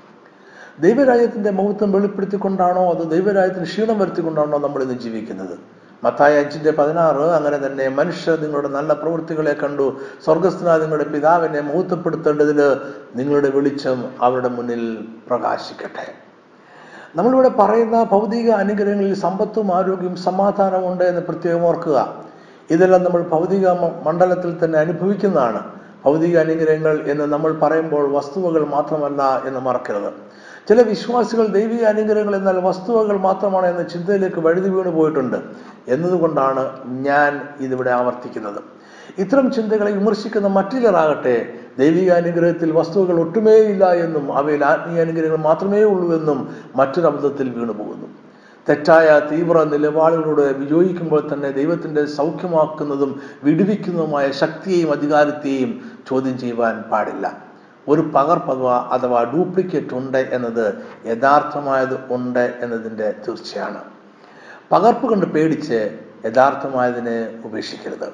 ദൈവരാജ്യത്തിന്റെ 0.79 1.51
മഹത്വം 1.51 1.91
വെളിപ്പെടുത്തിക്കൊണ്ടാണോ 1.91 2.93
അത് 2.93 3.11
ദൈവരാജ്യത്തിന് 3.11 3.65
ക്ഷീണം 3.65 3.99
വരുത്തിക്കൊണ്ടാണോ 3.99 4.57
നമ്മൾ 4.57 4.83
ഇന്ന് 4.83 4.99
ജീവിക്കുന്നത്? 4.99 5.57
മത്തായ 6.03 6.43
അഞ്ചിന്റെ 6.43 6.71
പതിനാറ് 6.71 7.21
അങ്ങനെ 7.21 7.67
തന്നെ 7.67 7.87
മനുഷ്യർ 7.87 8.39
നിങ്ങളുടെ 8.39 8.67
നല്ല 8.67 8.93
പ്രവൃത്തികളെ 8.93 9.53
കണ്ടു. 9.53 9.97
സ്വർഗസ്ഥനായ 10.25 10.77
നിങ്ങളുടെ 10.77 11.03
പിതാവിനെ 11.03 11.61
മഹത്വപ്പെടുത്തേണ്ടതിന് 11.61 12.75
നിങ്ങളുടെ 13.15 13.49
വെളിച്ചം 13.49 14.05
അവരുടെ 14.21 14.47
മുന്നിൽ 14.47 14.97
പ്രകാശിക്കട്ടെ. 15.27 16.13
നമ്മളിവിടെ 17.15 17.49
പറയുന്ന 17.49 18.03
ഭൗതിക 18.03 18.51
അനുഗ്രഹങ്ങളിൽ 18.51 19.13
സമ്പത്തും 19.13 19.75
ആരോഗ്യവും 19.75 20.15
സമാധാനവും 20.15 20.91
ഉണ്ട് 20.91 21.03
എന്ന് 21.03 21.21
പ്രത്യേകം 21.21 21.65
ഓർക്കുക. 21.65 22.23
ഇതെല്ലാം 22.69 23.03
നമ്മൾ 23.03 23.21
ഭൗതിക 23.21 23.67
മണ്ഡലത്തിൽ 24.03 24.65
തന്നെ 24.65 24.79
അനുഭവിക്കുന്നതാണ്. 24.79 25.63
ഭൗതിക 26.05 26.37
അനുഗ്രഹങ്ങൾ 26.37 27.03
എന്ന് 27.07 27.25
നമ്മൾ 27.25 27.53
പറയുമ്പോൾ 27.53 28.11
വസ്തുവകൾ 28.11 28.65
മാത്രമല്ല 28.65 29.41
എന്ന് 29.45 29.59
മറക്കരുത്. 29.59 30.13
ചില 30.69 30.81
വിശ്വാസികൾ 30.81 31.47
ദൈവിക 31.47 31.83
അനുഗ്രഹങ്ങൾ 31.83 32.35
എന്നാൽ 32.35 32.57
വസ്തുവകൾ 32.59 33.17
മാത്രമാണ് 33.17 33.65
എന്ന 33.65 33.83
ചിന്തയിലേക്ക് 33.83 34.39
വഴുതി 34.39 34.69
വീണു 34.69 34.89
പോയിട്ടുണ്ട്. 34.89 35.37
എന്നതുകൊണ്ടാണ് 35.87 36.63
ഞാൻ 36.89 37.41
ഇതിവിടെ 37.59 37.89
ആവർത്തിക്കുന്നത്. 37.89 38.59
ഇത്തരം 39.17 39.51
ചിന്തകളെ 39.51 39.91
വിമർശിക്കുന്ന 39.91 40.47
മറ്റിലറാകട്ടെ 40.47 41.35
ദൈവിക 41.79 42.11
അനുഗ്രഹത്തിൽ 42.11 42.71
വസ്തുക്കൾ 42.71 43.19
ഒട്ടുമേ 43.19 43.55
ഇല്ല 43.55 43.91
എന്നും 44.05 44.37
അവയിൽ 44.37 44.65
ആത്മീയ 44.65 45.01
അനുഗ്രഹങ്ങൾ 45.01 45.37
മാത്രമേ 45.37 45.83
ഉള്ളൂ 45.83 46.15
എന്നും 46.17 46.39
മറ്റൊരു 46.75 47.07
അബദ്ധത്തിൽ 47.07 47.49
വീണുപോകുന്നു 47.49 48.07
തെറ്റായ 48.69 49.21
തീവ്ര 49.31 49.63
നിലപാടുകളോട് 49.63 50.41
വിജയിക്കുമ്പോൾ 50.41 51.33
തന്നെ 51.33 51.49
ദൈവത്തിന്റെ 51.51 52.05
സൗഖ്യമാക്കുന്നതും 52.05 53.21
വിടുവിക്കുന്നതുമായ 53.43 54.31
ശക്തിയെയും 54.31 54.91
അധികാരത്തെയും 54.91 55.71
ചോദ്യം 56.09 56.37
ചെയ്യുവാൻ 56.37 56.81
പാടില്ല. 56.91 57.52
ഒരു 57.87 58.11
പകർപ്പക 58.15 58.67
അഥവാ 58.67 59.23
ഡ്യൂപ്ലിക്കേറ്റ് 59.23 59.93
ഉണ്ട് 59.93 60.17
എന്നത് 60.17 60.75
യഥാർത്ഥമായത് 61.05 61.99
ഉണ്ട് 62.09 62.53
എന്നതിന്റെ 62.59 63.15
തീർച്ചയാണ്. 63.27 63.83
പകർപ്പ് 64.71 65.11
കണ്ട് 65.11 65.25
പേടിച്ച് 65.25 65.99
യഥാർത്ഥമായതിനെ 66.25 67.41
ഉപേക്ഷിക്കരുത്. 67.45 68.13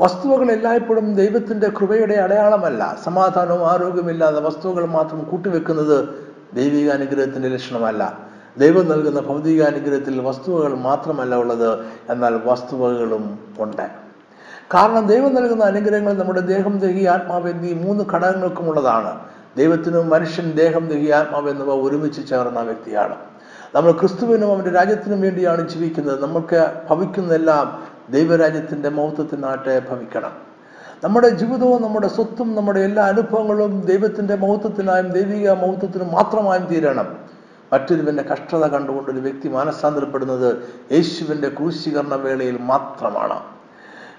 വസ്തുവകൾ 0.00 0.50
എല്ലായ്പ്പോഴും 0.50 1.14
ദൈവത്തിന്റെ 1.14 1.68
കൃപയുടെ 1.68 2.14
അടയാളമല്ല. 2.14 2.96
സമാധാനവും 3.04 3.70
ആരോഗ്യമില്ലാതെ 3.70 4.40
വസ്തുവകൾ 4.40 4.84
മാത്രം 4.84 5.24
കൂട്ടിവെക്കുന്നത് 5.24 6.08
ദൈവിക 6.54 6.90
അനുഗ്രഹത്തിന്റെ 6.90 7.48
ലക്ഷണമല്ല. 7.48 8.18
ദൈവം 8.58 8.88
നൽകുന്ന 8.88 9.20
ഭൗതിക 9.20 9.62
അനുഗ്രഹത്തിൽ 9.62 10.20
വസ്തുവകൾ 10.20 10.74
മാത്രമല്ല 10.74 11.34
ഉള്ളത്. 11.34 11.86
എന്നാൽ 12.10 12.40
വസ്തുവകകളും 12.44 13.38
ഉണ്ട്. 13.58 14.07
കാരണം 14.74 15.06
ദൈവം 15.06 15.34
നൽകുന്ന 15.34 15.64
അനുഗ്രഹങ്ങൾ 15.64 16.12
നമ്മുടെ 16.12 16.40
ദേഹം 16.40 16.78
ദേഹി 16.78 17.04
ആത്മാവ് 17.04 17.50
എന്നീ 17.50 17.74
മൂന്ന് 17.74 18.04
ഘടകങ്ങൾക്കുമുള്ളതാണ് 18.04 19.20
ദൈവത്തിനും 19.56 20.10
മനുഷ്യൻ 20.10 20.50
ദേഹം 20.50 20.86
ദേഹി 20.86 21.10
ആത്മാവ് 21.10 21.50
എന്നിവ 21.50 21.70
ഒരുമിച്ച് 21.70 22.28
ചേർന്ന 22.28 22.60
വ്യക്തിയാണ്. 22.60 23.16
നമ്മൾ 23.74 23.92
ക്രിസ്തുവിനും 23.92 24.52
അവന്റെ 24.52 24.70
രാജ്യത്തിനും 24.70 25.20
വേണ്ടിയാണ് 25.20 25.68
ജീവിക്കുന്നത്. 25.68 26.22
നമുക്ക് 26.22 26.72
ഭവിക്കുന്നതെല്ലാം 26.90 27.82
ദൈവരാജ്യത്തിന്റെ 28.10 28.88
മൗത്വത്തിനാട്ടെ 28.88 29.80
ഭവിക്കണം. 29.90 30.30
നമ്മുടെ 31.04 31.28
ജീവിതവും 31.28 31.82
നമ്മുടെ 31.82 32.08
സ്വത്തും 32.08 32.54
നമ്മുടെ 32.54 32.80
എല്ലാ 32.80 33.02
അനുഭവങ്ങളും 33.04 33.80
ദൈവത്തിന്റെ 33.80 34.34
മഹത്വത്തിനായും 34.34 35.08
ദൈവിക 35.08 35.50
മഹത്വത്തിനും 35.50 36.12
മാത്രമായും 36.12 36.64
തീരണം. 36.64 37.08
മറ്റൊരുവന്റെ 37.72 38.22
കഷ്ടത 38.22 38.66
കണ്ടുകൊണ്ട് 38.66 39.10
ഒരു 39.10 39.18
വ്യക്തി 39.18 39.48
മാനസാന്തരപ്പെടുന്നത് 39.48 40.68
യേശുവിന്റെ 40.92 41.48
ക്രൂശീകരണ 41.48 42.14
വേളയിൽ 42.14 42.58
മാത്രമാണ്. 42.58 43.57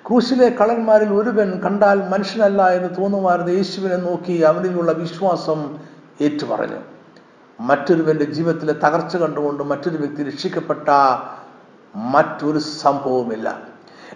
ക്രൂശിലെ 0.10 0.50
കളന്മാരിൽ 0.50 1.10
ഒരുവൻ 1.14 1.50
കണ്ടാൽ 1.64 1.98
മനുഷ്യനല്ല 2.12 2.62
എന്ന് 2.68 2.90
തോന്നുമായിരുന്ന 2.98 3.50
യേശുവിനെ 3.50 3.96
നോക്കി 3.96 4.36
അവനിലുള്ള 4.42 4.92
വിശ്വാസം 4.92 5.60
ഏറ്റുപറഞ്ഞു. 6.22 6.80
മറ്റൊരുവന്റെ 7.60 8.26
ജീവിതത്തിലെ 8.26 8.74
തകർച്ച 8.74 9.18
കണ്ടുകൊണ്ട് 9.18 9.64
മറ്റൊരു 9.64 9.98
വ്യക്തി 9.98 10.24
രക്ഷിക്കപ്പെട്ട 10.24 10.88
മറ്റൊരു 11.96 12.60
സംഭവമില്ല 12.60 13.48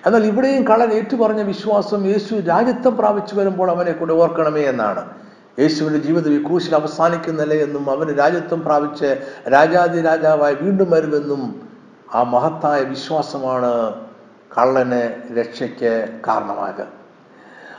എന്നാൽ 0.06 0.26
ഇവിടെയും 0.26 0.64
കളൻ 0.64 0.94
ഏറ്റുപറഞ്ഞ 0.94 1.42
വിശ്വാസം 1.42 2.08
യേശു 2.08 2.36
രാജ്യത്വം 2.36 2.98
പ്രാപിച്ചു 2.98 3.36
വരുമ്പോൾ 3.36 3.72
അവനെ 3.72 3.92
കൂടെ 3.92 4.14
ഓർക്കണമേ 4.14 4.64
എന്നാണ്. 4.64 5.04
യേശുവിന്റെ 5.60 6.00
ജീവിതം 6.00 6.34
ഈ 6.34 6.40
ക്രൂശിൽ 6.48 6.76
അവസാനിക്കുന്നില്ല 6.76 7.54
എന്നും 7.54 7.92
അവന് 7.92 8.18
രാജ്യത്വം 8.20 8.62
പ്രാപിച്ച് 8.62 9.12
രാജാതി 9.48 10.02
രാജാവായി 10.02 10.56
വീണ്ടും 10.56 10.92
വരുമെന്നും 10.92 11.44
ആ 12.14 12.24
മഹത്തായ 12.24 12.82
വിശ്വാസമാണ് 12.84 13.74
കള്ളന് 14.58 15.34
രക്ഷയ്ക്ക് 15.40 16.10
കാരണമാകുക. 16.28 16.86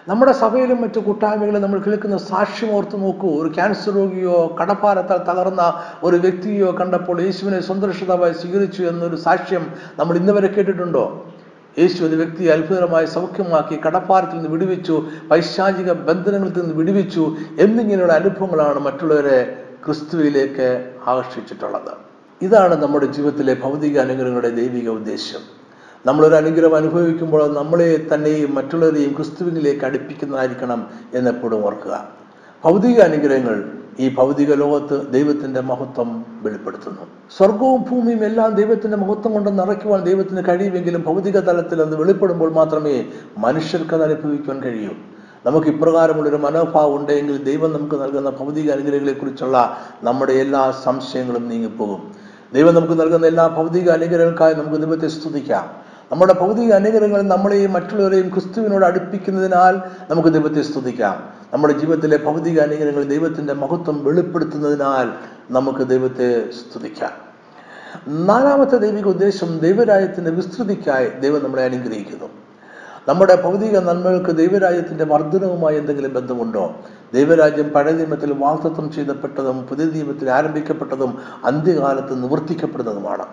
നമ്മുടെ 0.09 0.33
സഭയിലും 0.33 0.83
മറ്റു 0.83 1.01
കൂട്ടായ്മകളിലും 1.01 1.63
നമ്മൾ 1.63 1.79
കേൾക്കുന്ന 1.79 2.17
സാക്ഷ്യം 2.17 2.71
ഓർത്ത് 2.71 3.03
നോക്കൂ. 3.03 3.43
ഒരു 3.43 3.55
ക്യാൻസർ 3.55 3.93
രോഗിയോ 3.95 4.57
കടപ്പാരത്താൽ 4.61 5.19
തകർന്ന 5.19 5.83
ഒരു 6.03 6.17
വ്യക്തിയോ 6.17 6.73
കണ്ടപ്പോൾ 6.73 7.21
യേശുവിനെ 7.21 7.61
സ്വന്തരക്ഷിതാവായി 7.61 8.33
സ്വീകരിച്ചു 8.33 8.83
എന്നൊരു 8.83 9.17
സാക്ഷ്യം 9.17 9.73
നമ്മൾ 9.99 10.17
ഇന്ന് 10.17 10.33
വരെ 10.33 10.47
കേട്ടിട്ടുണ്ടോ? 10.47 11.27
യേശു 11.79 12.05
ഒരു 12.05 12.17
വ്യക്തിയെ 12.17 12.53
അത്ഭുതകരമായി 12.53 13.07
സൗഖ്യമാക്കി 13.07 13.81
കടപ്പാരത്തിൽ 13.87 14.35
നിന്ന് 14.35 14.51
വിടുവിച്ചു 14.51 15.07
പൈശാചിക 15.31 15.93
ബന്ധനങ്ങളിൽ 15.93 16.59
നിന്ന് 16.59 16.75
വിടുവിച്ചു 16.75 17.37
എന്നിങ്ങനെയുള്ള 17.59 18.13
അനുഭവങ്ങളാണ് 18.13 18.79
മറ്റുള്ളവരെ 18.79 19.63
ക്രിസ്തുവിലേക്ക് 19.85 20.93
ആകർഷിച്ചിട്ടുള്ളത്. 21.07 21.93
ഇതാണ് 22.43 22.83
നമ്മുടെ 22.83 23.07
ജീവിതത്തിലെ 23.07 23.55
ഭൗതിക 23.55 23.99
അനുഗ്രഹങ്ങളുടെ 23.99 24.49
ദൈവിക 24.49 24.89
ഉദ്ദേശ്യം. 24.89 25.64
നമ്മളൊരു 26.07 26.35
അനുഗ്രഹം 26.35 26.77
അനുഭവിക്കുമ്പോൾ 26.77 27.55
നമ്മളെ 27.55 28.07
തന്നെയും 28.15 28.55
മറ്റുള്ളവരെയും 28.55 29.13
ക്രിസ്തുവിനിലേക്ക് 29.13 29.85
അടുപ്പിക്കുന്നതായിരിക്കണം 29.85 30.91
എന്നെപ്പോഴും 31.15 31.67
ഓർക്കുക. 31.67 32.09
ഭൗതിക 32.65 33.01
അനുഗ്രഹങ്ങൾ 33.01 33.65
ഈ 33.99 34.15
ഭൗതിക 34.15 34.55
ലോകത്ത് 34.55 35.13
ദൈവത്തിന്റെ 35.13 35.61
മഹത്വം 35.61 36.27
വെളിപ്പെടുത്തുന്നു. 36.43 37.01
സ്വർഗവും 37.37 37.83
ഭൂമിയും 37.83 38.25
എല്ലാം 38.25 38.55
ദൈവത്തിന്റെ 38.55 38.97
മഹത്വം 38.97 39.33
കൊണ്ട് 39.33 39.59
നിറയ്ക്കുവാൻ 39.59 40.05
ദൈവത്തിന് 40.05 40.43
കഴിയുമെങ്കിലും 40.49 41.03
ഭൗതിക 41.07 41.39
തലത്തിൽ 41.39 41.81
അത് 41.81 41.97
വെളിപ്പെടുമ്പോൾ 41.97 42.53
മാത്രമേ 42.53 43.05
മനുഷ്യർക്ക് 43.39 43.95
അത് 43.95 44.03
അനുഭവിക്കുവാൻ 44.03 44.63
കഴിയൂ. 44.63 44.91
നമുക്ക് 45.47 45.67
ഇപ്രകാരമുള്ളൊരു 45.67 46.37
മനോഭാവം 46.37 46.97
ഉണ്ടെങ്കിൽ 46.97 47.45
ദൈവം 47.45 47.73
നമുക്ക് 47.73 48.03
നൽകുന്ന 48.03 48.31
ഭൗതിക 48.31 48.71
അനുഗ്രഹങ്ങളെക്കുറിച്ചുള്ള 48.71 49.77
നമ്മുടെ 50.03 50.33
എല്ലാ 50.33 50.71
സംശയങ്ങളും 50.71 51.49
നീങ്ങിപ്പോകും. 51.49 52.15
ദൈവം 52.55 52.75
നമുക്ക് 52.75 53.01
നൽകുന്ന 53.01 53.27
എല്ലാ 53.27 53.47
ഭൗതിക 53.47 53.91
അനുഗ്രഹങ്ങൾക്കായി 53.91 54.55
നമുക്ക് 54.55 54.77
ദൈവത്തെ 54.77 55.09
സ്തുതിക്കാം. 55.09 55.84
നമ്മുടെ 56.15 56.33
ഭൗതിക 56.33 56.73
അനുഗ്രഹങ്ങൾ 56.73 57.23
നമ്മളെയും 57.23 57.73
മറ്റുള്ളവരെയും 57.73 58.29
ക്രിസ്തുവിനോട് 58.29 58.85
അടുപ്പിക്കുന്നതിനാൽ 58.85 59.81
നമുക്ക് 60.11 60.29
ദൈവത്തെ 60.29 60.63
സ്തുതിക്കാം. 60.63 61.31
നമ്മുടെ 61.53 61.79
ജീവിതത്തിലെ 61.79 62.17
ഭൗതിക 62.17 62.61
അനുഗ്രഹങ്ങൾ 62.61 63.03
ദൈവത്തിന്റെ 63.03 63.53
മഹത്വം 63.53 64.05
വെളിപ്പെടുത്തുന്നതിനാൽ 64.05 65.09
നമുക്ക് 65.51 65.89
ദൈവത്തെ 65.89 66.51
സ്തുതിക്കാം. 66.51 67.11
നാലാമത്തെ 68.27 68.77
ദൈവിക 68.77 69.05
ഉദ്ദേശം 69.05 69.59
ദൈവരാജ്യത്തിന്റെ 69.59 70.31
വിസ്തൃതിക്കായി 70.31 71.09
ദൈവം 71.09 71.45
നമ്മളെ 71.45 71.65
അനുഗ്രഹിക്കുന്നു. 71.65 72.29
നമ്മുടെ 73.09 73.43
ഭൗതിക 73.43 73.79
നന്മകൾക്ക് 73.79 74.31
ദൈവരാജ്യത്തിന്റെ 74.31 75.05
വർധനവുമായി 75.05 75.77
എന്തെങ്കിലും 75.77 76.15
ബന്ധമുണ്ടോ? 76.15 76.75
ദൈവരാജ്യം 77.15 77.69
പഴയ 77.69 77.93
നിയമത്തിൽ 77.93 78.33
വാക്തത്വം 78.33 78.93
ചെയ്തപ്പെട്ടതും 78.93 79.67
പുതിയ 79.67 79.85
നിയമത്തിൽ 79.85 80.31
ആരംഭിക്കപ്പെട്ടതും 80.31 81.19
അന്ത്യകാലത്ത് 81.45 82.23
നിവർത്തിക്കപ്പെടുന്നതുമാണ്. 82.23 83.27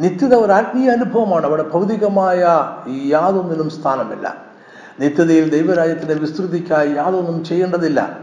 നിത്യത 0.00 0.34
ഒരു 0.34 0.52
ആത്മീയ 0.52 0.90
അനുഭവമാണ്. 0.90 1.46
അവിടെ 1.46 1.62
ഭൗതികമായ 1.62 2.38
യാതൊന്നിനും 3.06 3.70
സ്ഥാനമില്ല. 3.70 4.44
നിത്യതയിൽ 5.00 5.50
ദൈവരാജ്യത്തിന്റെ 5.50 6.14
വിസ്തൃതിക്കായി 6.14 6.90
യാതൊന്നും 6.90 7.44
ചെയ്യേണ്ടതില്ല. 7.44 8.18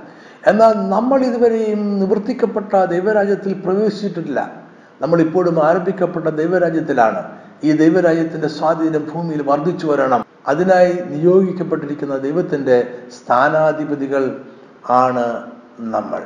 എന്നാൽ 0.48 0.74
നമ്മൾ 0.74 1.26
ഇതുവരെയും 1.26 2.00
നിവർത്തിക്കപ്പെട്ട 2.00 2.86
ദൈവരാജ്യത്തിൽ 2.86 3.54
പ്രവേശിച്ചിട്ടില്ല. 3.54 4.54
നമ്മൾ 5.02 5.22
ഇപ്പോഴും 5.22 5.64
ആരംഭിക്കപ്പെട്ട 5.64 6.28
ദൈവരാജ്യത്തിലാണ് 6.28 7.32
ഈ 7.64 7.72
ദൈവരാജ്യത്തിന്റെ 7.72 8.48
സ്വാധീനം 8.48 9.12
ഭൂമിയിൽ 9.14 9.42
വർദ്ധിച്ചു 9.42 9.88
വരണം. 9.88 10.26
അതിനായി 10.48 10.94
നിയോഗിക്കപ്പെട്ടിരിക്കുന്ന 10.94 12.18
ദൈവത്തിന്റെ 12.18 12.94
സ്ഥാനാധിപതികൾ 13.24 14.42
ആണ് 14.90 15.52
നമ്മൾ. 15.80 16.22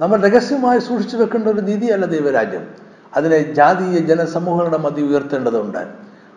നമ്മൾ 0.00 0.20
രഹസ്യമായി 0.20 0.78
സൂക്ഷിച്ചു 0.78 1.16
വെക്കേണ്ട 1.16 1.48
ഒരു 1.48 1.60
നീതിയല്ല 1.60 2.06
ദൈവരാജ്യം. 2.06 2.83
അതിനെ 3.16 3.52
ജാതീയ 3.52 3.98
ജനസമൂഹങ്ങളുടെ 3.98 4.76
മതി 4.76 5.02
ഉയർത്തേണ്ടതുണ്ട്. 5.02 5.86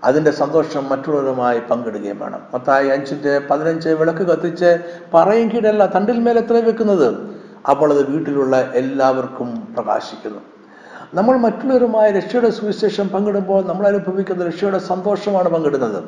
അതിന്റെ 0.04 0.32
സന്തോഷം 0.32 0.90
മറ്റുള്ളവരുമായി 0.90 1.60
പങ്കിടുകയും 1.60 2.20
വേണം. 2.20 2.42
മത്തായി 2.54 2.88
അഞ്ചിന്റെ 2.88 3.40
പതിനഞ്ച് 3.40 3.90
വിളക്ക് 3.90 4.20
കത്തിച്ച് 4.20 4.80
പറയും 5.14 5.50
കീഴല്ല 5.50 5.86
തണ്ടിൽ 5.86 6.20
മേലെ 6.20 6.40
എത്ര 6.40 6.54
വെക്കുന്നത്? 6.54 7.38
അപ്പോൾ 7.70 7.94
അത് 7.94 8.10
വീട്ടിലുള്ള 8.10 8.72
എല്ലാവർക്കും 8.74 9.68
പ്രകാശിക്കുന്നു. 9.74 10.40
നമ്മൾ 11.14 11.38
മറ്റുള്ളവരുമായി 11.38 12.12
രക്ഷയുടെ 12.12 12.50
സുവിശേഷം 12.50 13.08
പങ്കിടുമ്പോൾ 13.08 13.66
നമ്മൾ 13.66 13.88
അനുഭവിക്കുന്ന 13.88 14.46
രക്ഷയുടെ 14.46 14.78
സന്തോഷമാണ് 14.78 15.50
പങ്കിടുന്നത്. 15.50 16.04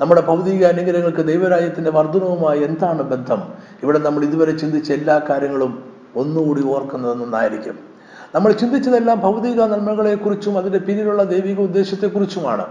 നമ്മുടെ 0.00 0.20
ഭൗതിക 0.20 0.64
അനുഗ്രഹങ്ങൾക്ക് 0.64 1.26
ദൈവരാജ്യത്തിന്റെ 1.26 1.90
വർധനവുമായി 1.90 2.62
എന്താണ് 2.62 3.02
ബന്ധം? 3.02 3.42
ഇവിടെ 3.82 3.98
നമ്മൾ 3.98 4.24
ഇതുവരെ 4.24 4.52
ചിന്തിച്ച 4.52 4.92
എല്ലാ 4.92 5.20
കാര്യങ്ങളും 5.30 5.84
ഒന്നുകൂടി 6.16 6.62
ഓർക്കുന്നത് 6.64 7.22
നന്നായിരിക്കും 7.22 7.95
നമ്മൾ 8.36 8.52
ചിന്തിച്ചതെല്ലാം 8.52 9.20
ഭൗതിക 9.20 9.60
നന്മകളെക്കുറിച്ചും 9.62 10.58
അതിന്റെ 10.58 10.78
പിന്നിലുള്ള 10.78 11.22
ദൈവിക 11.22 11.60
ഉദ്ദേശത്തെക്കുറിച്ചുമാണ്. 11.60 12.66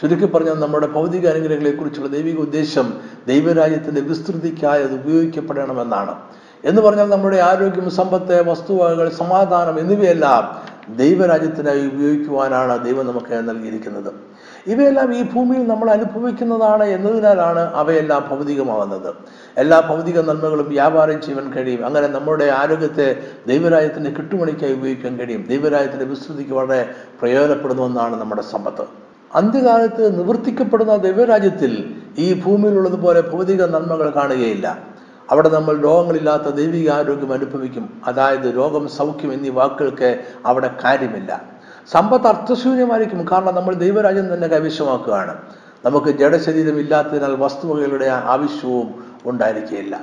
ചുരുക്കി 0.00 0.26
പറഞ്ഞാൽ 0.26 0.54
നമ്മുടെ 0.54 0.86
ഭൗതിക 0.86 1.28
അനുഗ്രഹങ്ങളെക്കുറിച്ചുള്ള 1.28 2.08
ദൈവിക 2.08 2.38
ഉദ്ദേശം 2.38 2.92
ദൈവരാജ്യത്തിന്റെ 3.28 4.00
വിസ്തൃതിക്കായി 4.00 4.82
അത് 4.82 4.94
ഉപയോഗിക്കപ്പെടണമെന്നാണ്. 4.94 6.14
എന്ന് 6.64 6.82
പറഞ്ഞാൽ 6.82 7.08
നമ്മുടെ 7.08 7.36
ആരോഗ്യം 7.36 7.90
സമ്പത്ത് 7.90 8.50
വസ്തുവകകൾ 8.50 9.08
സമാധാനം 9.08 9.78
എന്നിവയെല്ലാം 9.78 10.44
ദൈവരാജ്യത്തിനായി 10.96 11.86
ഉപയോഗിക്കുവാനാണ് 11.86 12.84
ദൈവം 12.84 13.06
നമുക്ക് 13.06 13.48
നൽകിയിരിക്കുന്നത്. 13.48 14.12
ഇവയെല്ലാം 14.66 15.14
ഈ 15.14 15.22
ഭൂമിയിൽ 15.22 15.66
നമ്മൾ 15.66 15.90
അനുഭവിക്കുന്നതാണ് 15.90 16.84
എന്നതിനാലാണ് 16.84 17.58
അവയെല്ലാം 17.58 18.28
ഭൗതികമാവുന്നത് 18.30 19.14
എല്ലാ 19.56 19.80
ഭൗതിക 19.80 20.20
നന്മകളും 20.20 20.68
വ്യാപാരം 20.68 21.22
ചെയ്യാൻ 21.22 21.52
കഴിയും. 21.52 21.86
അങ്ങനെ 21.86 22.06
നമ്മുടെ 22.06 22.44
ആരോഗ്യത്തെ 22.44 23.22
ദൈവരാജ്യത്തിന്റെ 23.46 24.10
കിട്ടുമണിക്കായി 24.10 24.72
ഉപയോഗിക്കാൻ 24.72 25.16
കഴിയും. 25.18 25.46
ദൈവരാജ്യത്തിന്റെ 25.48 26.04
വിസ്തൃതിക്ക് 26.04 26.52
വളരെ 26.52 26.90
പ്രയോജനപ്പെടുന്നുവെന്നാണ് 27.20 28.20
നമ്മുടെ 28.20 28.42
സമ്പത്ത്. 28.42 28.84
അന്ത്യകാലത്ത് 29.34 30.18
നിവർത്തിക്കപ്പെടുന്ന 30.18 30.96
ദൈവരാജ്യത്തിൽ 30.96 31.94
ഈ 32.18 32.42
ഭൂമിയിലുള്ളതുപോലെ 32.42 33.20
ഭൗതിക 33.20 33.64
നന്മകൾ 33.64 34.10
കാണുകയില്ല. 34.10 34.78
അവിടെ 35.30 35.48
നമ്മൾ 35.48 35.76
രോഗങ്ങളില്ലാത്ത 35.76 36.42
ദൈവിക 36.42 36.90
ആരോഗ്യം 36.90 37.32
അനുഭവിക്കും. 37.32 38.02
അതായത് 38.06 38.54
രോഗം 38.56 38.88
സൗഖ്യം 38.88 39.32
എന്നീ 39.32 39.48
വാക്കുകൾക്ക് 39.48 40.18
അവിടെ 40.46 40.70
കാര്യമില്ല. 40.84 41.57
സമ്പത്ത് 41.92 42.26
അർത്ഥശൂന്യമായിരിക്കും. 42.26 43.26
കാരണം 43.32 43.54
നമ്മൾ 43.54 43.74
ദൈവരാജ്യം 43.74 44.34
തന്നെ 44.34 44.48
കൈവശമാക്കുകയാണ്. 44.48 45.36
നമുക്ക് 45.84 46.10
ജഡശരീരം 46.10 46.78
ഇല്ലാത്തതിനാൽ 46.80 47.36
വസ്തുവകകളുടെ 47.36 48.06
ആവശ്യവും 48.06 48.88
ഉണ്ടായിരിക്കുകയില്ല 49.26 50.00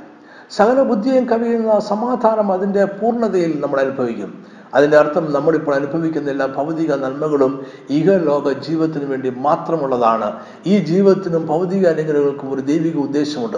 സകല 0.51 0.81
ബുദ്ധിയും 0.81 1.25
കവിയുന്ന 1.25 1.79
സമാധാനം 1.79 2.51
അതിന്റെ 2.51 2.85
പൂർണതയിൽ 2.85 3.61
നമ്മൾ 3.61 3.79
അനുഭവിക്കും. 3.79 4.45
അതിന്റെ 4.73 4.97
അർത്ഥം 4.97 5.33
നമ്മളിപ്പോൾ 5.33 5.75
അനുഭവിക്കുന്ന 5.75 6.29
എല്ലാ 6.29 6.45
ഭൗതിക 6.45 6.93
നന്മകളും 6.93 7.65
ഇഹലോക 7.89 8.51
ജീവിതത്തിന് 8.51 9.05
വേണ്ടി 9.11 9.29
മാത്രമുള്ളതാണ്. 9.29 10.33
ഈ 10.67 10.79
ജീവിതത്തിനും 10.79 11.45
ഭൗതിക 11.47 11.87
അനുഗ്രഹങ്ങൾക്കും 11.87 12.53
ഒരു 12.53 12.61
ദൈവിക 12.61 12.97
ഉദ്ദേശമുണ്ട് 12.97 13.57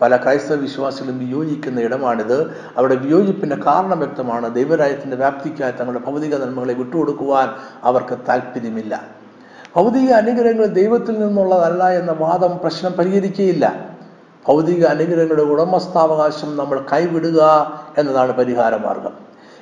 പല 0.00 0.16
ക്രൈസ്തവ 0.16 0.54
വിശ്വാസികളും 0.54 1.18
വിയോജിക്കുന്ന 1.18 1.80
ഇടമാണിത്. 1.80 2.50
അവരുടെ 2.76 2.94
വിയോജിപ്പിന്റെ 2.94 3.56
കാരണം 3.56 3.98
വ്യക്തമാണ്. 3.98 4.54
ദൈവരാജ്യത്തിന്റെ 4.54 5.16
വ്യാപ്തിക്കായി 5.16 5.72
തങ്ങളുടെ 5.72 6.10
ഭൗതിക 6.10 6.36
നന്മകളെ 6.36 6.74
വിട്ടുകൊടുക്കുവാൻ 6.74 7.48
അവർക്ക് 7.82 8.18
താല്പര്യമില്ല 8.28 9.02
ഭൗതിക 9.76 10.12
അനുഗ്രഹങ്ങൾ 10.12 10.66
ദൈവത്തിൽ 10.66 11.20
നിന്നുള്ളതല്ല 11.20 11.88
എന്ന 11.88 12.12
വാദം 12.12 12.58
പ്രശ്നം 12.58 12.92
പരിഹരിക്കുകയില്ല. 12.92 13.88
ഭൗതിക 14.48 14.86
അനുഗ്രഹങ്ങളുടെ 14.86 15.42
ഉടമസ്ഥാവകാശം 15.42 16.56
നമ്മൾ 16.56 16.86
കൈവിടുക 16.92 17.40
എന്നതാണ് 17.98 18.32
പരിഹാര 18.32 18.76
മാർഗം 18.76 19.12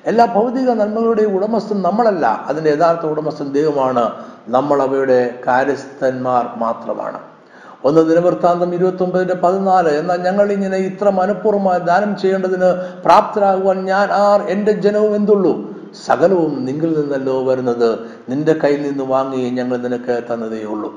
എല്ലാ 0.07 0.25
ഭൗതിക 0.25 0.70
നന്മകളുടെയും 0.70 1.37
ഉടമസ്ഥൻ 1.37 1.83
നമ്മളല്ല. 1.83 2.27
അതിന്റെ 2.27 2.70
യഥാർത്ഥ 2.70 3.07
ഉടമസ്ഥൻ 3.07 3.53
ദൈവമാണ്. 3.53 4.11
നമ്മൾ 4.49 4.83
അവയുടെ 4.83 5.40
കാര്യസ്ഥന്മാർ 5.46 6.51
മാത്രമാണ്. 6.57 7.36
ഒന്ന് 7.85 8.11
ദിനവൃത്താന്തം 8.11 8.75
ഇരുപത്തി 8.75 9.03
ഒമ്പതിന്റെ 9.03 9.35
പതിനാല്. 9.35 9.89
എന്നാൽ 9.89 10.23
ഞങ്ങൾ 10.23 10.53
ഇങ്ങനെ 10.53 10.77
ഇത്ര 10.77 11.11
മനഃപൂർവമായി 11.11 11.79
ദാനം 11.79 12.17
ചെയ്യേണ്ടതിന് 12.17 13.01
പ്രാപ്തരാകുവാൻ 13.05 13.85
ഞാൻ 13.85 14.11
ആർ 14.11 14.43
എന്റെ 14.43 14.73
ജനവും 14.73 15.15
എന്തുള്ളൂ? 15.15 15.77
സകലവും 16.07 16.65
നിങ്ങളിൽ 16.65 17.01
നിന്നല്ലോ 17.01 17.45
വരുന്നത്. 17.45 17.99
നിന്റെ 18.29 18.53
കയ്യിൽ 18.53 18.83
നിന്ന് 18.83 19.05
വാങ്ങി 19.05 19.51
ഞങ്ങൾ 19.51 19.77
നിനക്ക് 19.77 20.23
തന്നതേ 20.33 20.62
ഉള്ളൂ. 20.62 20.95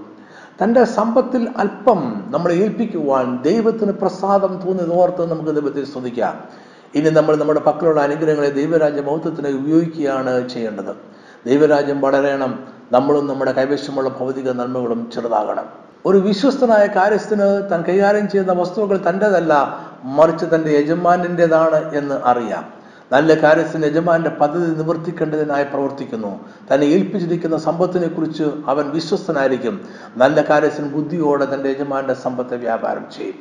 തന്റെ 0.64 0.84
സമ്പത്തിൽ 0.84 1.54
അല്പം 1.58 2.24
നമ്മളെ 2.32 2.54
ഏൽപ്പിക്കുവാൻ 2.54 3.42
ദൈവത്തിന് 3.42 3.92
പ്രസാദം 3.92 4.62
തോന്നിയത് 4.66 4.94
ഓർത്ത് 4.94 5.32
നമുക്ക് 5.32 5.62
ദൈവത്തെ 5.62 5.84
സ്തുതിക്കാം. 5.84 6.44
ഇനി 6.96 7.10
നമ്മൾ 7.10 7.36
നമ്മുടെ 7.36 7.60
പക്കലുള്ള 7.60 8.02
അനുഗ്രഹങ്ങളെ 8.02 8.50
ദൈവരാജ്യ 8.50 9.02
മഹത്വത്തിന് 9.02 9.58
ഉപയോഗിക്കുകയാണ് 9.58 10.50
ചെയ്യേണ്ടത്. 10.50 10.96
ദൈവരാജ്യം 11.46 12.02
വളരണം. 12.02 12.60
നമ്മളും 12.92 13.28
നമ്മുടെ 13.28 13.52
കൈവശമുള്ള 13.52 14.10
ഭൗതിക 14.10 14.52
നന്മകളും 14.52 15.10
ചെറുതാകണം. 15.16 15.89
ഒരു 16.06 16.18
വിശ്വസ്തനായ 16.18 16.88
കാര്യസ്ഥന് 16.88 17.70
താൻ 17.72 17.82
കൈകാര്യം 17.82 18.30
ചെയ്യുന്ന 18.30 18.52
വസ്തുക്കൾ 18.52 18.98
തന്റെതല്ല 19.10 19.80
മറിച്ച് 20.04 20.46
തന്റെ 20.56 20.72
യജമാനിന്റെതാണ് 20.72 21.96
എന്ന് 21.96 22.16
അറിയാം. 22.26 22.66
നല്ല 23.12 23.34
കാര്യസ്ഥന് 23.34 23.86
യജമാന്റെ 23.86 24.30
പദ്ധതി 24.30 24.72
നിവർത്തിക്കേണ്ടതിനായി 24.72 25.64
പ്രവർത്തിക്കുന്നു. 25.64 26.40
തന്നെ 26.74 26.86
ഏൽപ്പിച്ചിരിക്കുന്ന 26.86 27.58
സമ്പത്തിനെ 27.58 28.08
കുറിച്ച് 28.08 28.44
അവൻ 28.68 28.90
വിശ്വസ്തനായിരിക്കും. 28.90 29.82
നല്ല 30.18 30.42
കാര്യസ്ഥൻ 30.42 30.90
ബുദ്ധിയോടെ 30.90 31.48
തന്റെ 31.54 31.70
യജമാന്റെ 31.70 32.14
സമ്പത്തെ 32.14 32.58
വ്യാപാരം 32.58 33.06
ചെയ്യും. 33.18 33.36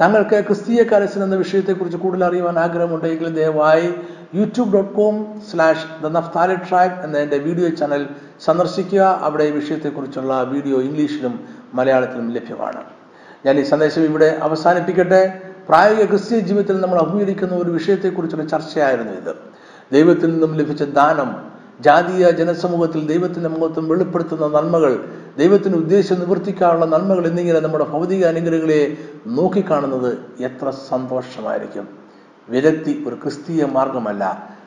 താങ്കൾക്ക് 0.00 0.44
ക്രിസ്തീയ 0.44 0.82
കാര്യസ്ഥൻ 0.82 1.22
എന്ന 1.22 1.36
വിഷയത്തെക്കുറിച്ച് 1.36 1.98
കൂടുതൽ 1.98 2.24
അറിയുവാൻ 2.24 2.58
ആഗ്രഹമുണ്ടെങ്കിൽ 2.58 3.34
ദയവായി 3.34 3.94
YouTube 4.34 4.72
dot 4.72 4.92
com 4.92 5.40
slash 5.50 6.02
the 6.02 6.06
Naphtali 6.06 6.56
track 6.56 6.94
എന്ന 6.94 7.18
എന്റെ 7.18 7.38
വീഡിയോ 7.38 7.68
ചാനൽ 7.68 8.06
സന്ദർശിക്കുക. 8.44 9.20
അവിടെ 9.22 9.44
ഈ 9.44 9.50
വിഷയത്തെക്കുറിച്ചുള്ള 9.50 10.42
വീഡിയോ 10.42 10.80
ഇംഗ്ലീഷിലും 10.80 11.40
മലയാളത്തിലും 11.74 12.32
ലഭ്യമാണ്. 12.32 12.84
ഞാൻ 13.46 13.58
ഈ 13.58 13.62
സന്ദേശം 13.62 14.02
ഇവിടെ 14.02 14.38
അവസാനിപ്പിക്കട്ടെ. 14.42 15.40
പ്രായോഗിക 15.68 16.04
ക്രിസ്ത്യൻ 16.04 16.40
ജീവിതത്തിൽ 16.40 16.80
നമ്മൾ 16.80 16.98
അഭിമുഖീകരിക്കുന്ന 16.98 17.54
ഒരു 17.54 17.70
വിഷയത്തെക്കുറിച്ചുള്ള 17.70 18.46
ചർച്ചയായിരുന്നു 18.46 19.12
ഇത്. 19.12 19.34
ദൈവത്തിൽ 19.92 20.30
നിന്നും 20.30 20.56
ലഭിച്ച 20.56 20.82
ദാനം 20.82 21.48
ജാതീയ 21.80 22.30
ജനസമൂഹത്തിൽ 22.30 23.06
ദൈവത്തിന്റെ 23.06 23.48
മുഖത്തും 23.48 23.88
വെളിപ്പെടുത്തുന്ന 23.88 24.60
നന്മകൾ 24.60 25.04
ദൈവത്തിന് 25.38 25.74
ഉദ്ദേശം 25.74 26.20
നിവർത്തിക്കാനുള്ള 26.20 26.84
നന്മകൾ 26.84 27.26
എന്നിങ്ങനെ 27.26 27.60
നമ്മുടെ 27.60 27.84
ഭൗതിക 27.84 28.24
അനുഗ്രഹങ്ങളെ 28.24 28.96
നോക്കിക്കാണുന്നത് 29.26 30.18
എത്ര 30.40 30.70
സന്തോഷമായിരിക്കും. 30.88 31.97
വിരക്തി 32.48 33.04
ഒരു 33.06 33.14
ക്രിസ്തീയ 33.14 33.64
മാർഗമല്ല 33.64 34.24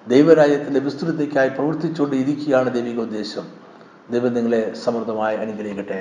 ദൈവരാജ്യത്തിന്റെ 0.08 0.80
വിസ്തൃതിക്കായി 0.80 1.50
പ്രവർത്തിച്ചുകൊണ്ട് 1.50 2.15
ഇരിക്കുകയാണ് 2.15 2.74
ദൈവിക 2.74 3.00
ഉദ്ദേശം. 3.00 3.46
ദൈവം 4.12 4.34
നിങ്ങളെ 4.34 4.74
സമൃദ്ധമായി 4.74 5.38
അനുഗ്രഹിക്കട്ടെ. 5.38 6.00